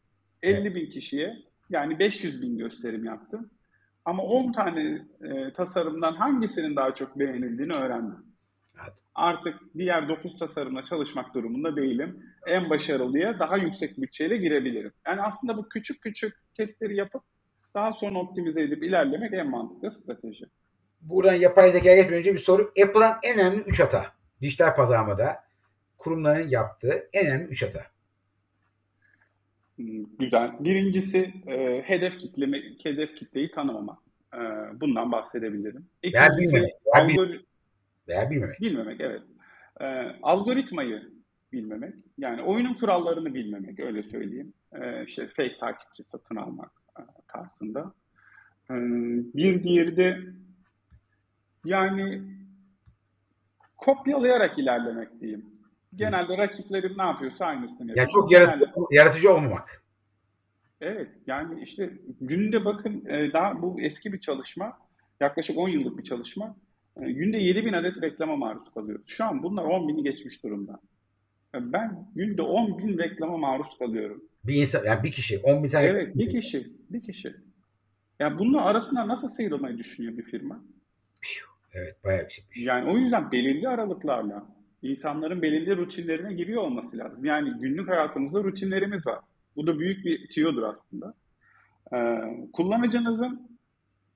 50 0.43 0.75
bin 0.75 0.89
kişiye 0.89 1.37
yani 1.69 1.99
500 1.99 2.41
bin 2.41 2.57
gösterim 2.57 3.05
yaptım. 3.05 3.49
Ama 4.05 4.23
10 4.23 4.51
tane 4.51 4.97
e, 5.23 5.53
tasarımdan 5.53 6.13
hangisinin 6.13 6.75
daha 6.75 6.95
çok 6.95 7.19
beğenildiğini 7.19 7.73
öğrendim. 7.73 8.25
Artık 9.15 9.59
diğer 9.77 10.09
9 10.09 10.39
tasarımla 10.39 10.83
çalışmak 10.83 11.33
durumunda 11.33 11.75
değilim. 11.75 12.25
En 12.47 12.69
başarılıya 12.69 13.39
daha 13.39 13.57
yüksek 13.57 13.97
bütçeyle 13.97 14.37
girebilirim. 14.37 14.91
Yani 15.07 15.21
aslında 15.21 15.57
bu 15.57 15.69
küçük 15.69 16.01
küçük 16.01 16.33
testleri 16.53 16.95
yapıp 16.95 17.23
Daha 17.75 17.93
sonra 17.93 18.19
optimize 18.19 18.63
edip 18.63 18.83
ilerlemek 18.83 19.33
en 19.33 19.49
mantıklı 19.49 19.91
strateji. 19.91 20.45
Buradan 21.01 21.33
yapay 21.33 21.71
zeka 21.71 21.95
geçmeden 21.95 22.19
önce 22.19 22.33
bir 22.33 22.39
soru. 22.39 22.71
Apple'ın 22.83 23.13
en 23.23 23.39
önemli 23.39 23.61
3 23.61 23.79
hata. 23.79 24.05
Dijital 24.41 24.75
pazarlamada 24.75 25.43
kurumların 25.97 26.47
yaptığı 26.47 27.09
en 27.13 27.27
önemli 27.27 27.43
3 27.43 27.63
hata. 27.63 27.85
Hmm, 29.75 30.05
güzel. 30.19 30.51
Birincisi 30.59 31.33
e, 31.47 31.81
hedef 31.85 32.19
kitleme, 32.19 32.61
hedef 32.83 33.15
kitleyi 33.15 33.51
tanımama. 33.51 33.97
E, 34.33 34.39
bundan 34.81 35.11
bahsedebilirim. 35.11 35.85
İkincisi 36.03 36.55
veya 36.55 36.67
bilmemek. 37.07 37.19
Algori- 37.19 37.41
veya 38.07 38.29
bilmemek. 38.29 38.61
Bilmemek 38.61 39.01
evet. 39.01 39.21
E, 39.81 39.85
algoritmayı 40.21 41.09
bilmemek. 41.51 41.93
Yani 42.17 42.41
oyunun 42.41 42.73
kurallarını 42.73 43.33
bilmemek 43.33 43.79
öyle 43.79 44.03
söyleyeyim. 44.03 44.53
E, 44.71 45.05
işte 45.05 45.27
fake 45.27 45.57
takipçi 45.59 46.03
satın 46.03 46.35
almak 46.35 46.82
tarzında. 47.27 47.93
E, 48.69 48.73
bir 49.33 49.63
diğeri 49.63 49.97
de 49.97 50.19
yani 51.65 52.21
kopyalayarak 53.77 54.59
ilerlemek 54.59 55.21
diyeyim. 55.21 55.45
Genelde 55.95 56.37
rakiplerim 56.37 56.97
ne 56.97 57.03
yapıyorsa 57.03 57.45
aynısını 57.45 57.87
yapıyor. 57.87 57.97
Yani 57.97 58.09
çok 58.09 58.31
yaratıcı, 58.31 58.65
yaratıcı 58.91 59.33
olmamak. 59.33 59.83
Evet 60.81 61.09
yani 61.27 61.61
işte 61.63 61.93
günde 62.21 62.65
bakın 62.65 63.05
e, 63.05 63.33
daha 63.33 63.61
bu 63.61 63.81
eski 63.81 64.13
bir 64.13 64.19
çalışma 64.19 64.77
yaklaşık 65.19 65.57
10 65.57 65.69
yıllık 65.69 65.97
bir 65.97 66.03
çalışma 66.03 66.55
e, 67.01 67.11
günde 67.11 67.37
7 67.37 67.65
bin 67.65 67.73
adet 67.73 68.01
reklama 68.01 68.35
maruz 68.35 68.73
kalıyoruz. 68.73 69.05
Şu 69.07 69.25
an 69.25 69.43
bunlar 69.43 69.63
10 69.63 69.87
bini 69.87 70.03
geçmiş 70.03 70.43
durumda. 70.43 70.79
E, 71.55 71.73
ben 71.73 72.07
günde 72.15 72.41
10 72.41 72.77
bin 72.77 72.97
reklama 72.97 73.37
maruz 73.37 73.77
kalıyorum. 73.79 74.23
Bir 74.43 74.55
insan 74.55 74.85
yani 74.85 75.03
bir 75.03 75.11
kişi 75.11 75.39
10 75.39 75.63
bin 75.63 75.69
tane. 75.69 75.85
Evet 75.85 76.15
bir 76.15 76.29
kişi 76.29 76.73
bir 76.93 77.03
kişi. 77.03 77.35
Yani 78.19 78.39
bunun 78.39 78.57
arasında 78.57 79.07
nasıl 79.07 79.27
sıyrılmayı 79.27 79.77
düşünüyor 79.77 80.17
bir 80.17 80.23
firma? 80.23 80.63
Evet 81.73 82.03
bayağı 82.03 82.25
bir 82.25 82.29
şey. 82.29 82.45
Yani 82.55 82.91
o 82.91 82.97
yüzden 82.97 83.31
belirli 83.31 83.69
aralıklarla 83.69 84.45
insanların 84.81 85.41
belirli 85.41 85.77
rutinlerine 85.77 86.33
giriyor 86.33 86.61
olması 86.61 86.97
lazım. 86.97 87.25
Yani 87.25 87.49
günlük 87.59 87.89
hayatımızda 87.89 88.43
rutinlerimiz 88.43 89.07
var. 89.07 89.19
Bu 89.55 89.67
da 89.67 89.79
büyük 89.79 90.05
bir 90.05 90.29
tiyodur 90.29 90.63
aslında. 90.63 91.13
Ee, 91.93 92.19
kullanıcınızın 92.53 93.59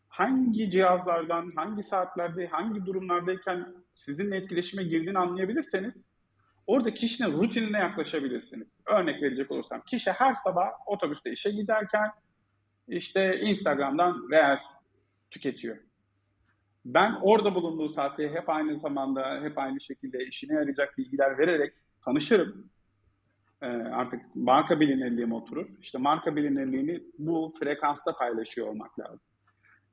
hangi 0.09 0.71
cihazlardan, 0.71 1.51
hangi 1.55 1.83
saatlerde, 1.83 2.47
hangi 2.47 2.85
durumlardayken 2.85 3.73
sizinle 3.95 4.37
etkileşime 4.37 4.83
girdiğini 4.83 5.17
anlayabilirseniz 5.17 6.05
orada 6.67 6.93
kişinin 6.93 7.31
rutinine 7.31 7.77
yaklaşabilirsiniz. 7.77 8.67
Örnek 8.87 9.21
verecek 9.21 9.51
olursam 9.51 9.81
kişi 9.81 10.11
her 10.11 10.35
sabah 10.35 10.67
otobüste 10.85 11.31
işe 11.31 11.51
giderken 11.51 12.09
işte 12.87 13.39
Instagram'dan 13.39 14.27
Reels 14.31 14.65
tüketiyor. 15.31 15.77
Ben 16.85 17.15
orada 17.21 17.55
bulunduğu 17.55 17.89
saatte 17.89 18.29
hep 18.29 18.49
aynı 18.49 18.79
zamanda 18.79 19.41
hep 19.41 19.57
aynı 19.57 19.81
şekilde 19.81 20.25
işine 20.25 20.53
yarayacak 20.53 20.97
bilgiler 20.97 21.37
vererek 21.37 21.73
tanışırım. 22.05 22.69
E, 23.61 23.67
artık 23.67 24.21
marka 24.35 24.79
bilinirliğim 24.79 25.33
oturur. 25.33 25.67
İşte 25.81 25.97
marka 25.97 26.35
bilinirliğini 26.35 27.03
bu 27.19 27.53
frekansta 27.59 28.15
paylaşıyor 28.15 28.67
olmak 28.67 28.99
lazım. 28.99 29.19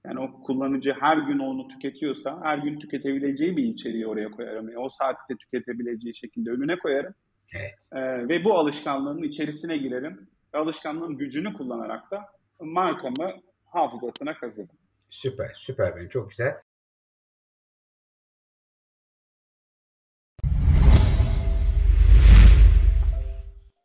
Yani 0.06 0.20
o 0.20 0.42
kullanıcı 0.42 0.94
her 1.00 1.16
gün 1.16 1.38
onu 1.38 1.68
tüketiyorsa 1.68 2.40
her 2.42 2.58
gün 2.58 2.78
tüketebileceği 2.78 3.56
bir 3.56 3.64
içeriği 3.64 4.06
oraya 4.06 4.30
koyarım. 4.30 4.70
O 4.76 4.88
saatte 4.88 5.36
tüketebileceği 5.36 6.16
şekilde 6.16 6.50
önüne 6.50 6.78
koyarım. 6.78 7.14
Evet. 7.54 7.74
E, 7.92 8.28
ve 8.28 8.44
bu 8.44 8.54
alışkanlığın 8.54 9.22
içerisine 9.22 9.76
girerim. 9.76 10.28
Ve 10.54 10.58
alışkanlığın 10.58 11.16
gücünü 11.16 11.54
kullanarak 11.54 12.10
da 12.10 12.26
markamı 12.60 13.26
hafızasına 13.66 14.34
kazırım. 14.34 14.76
Süper, 15.10 15.52
süper 15.56 15.96
ben 15.96 16.08
çok 16.08 16.30
güzel. 16.30 16.56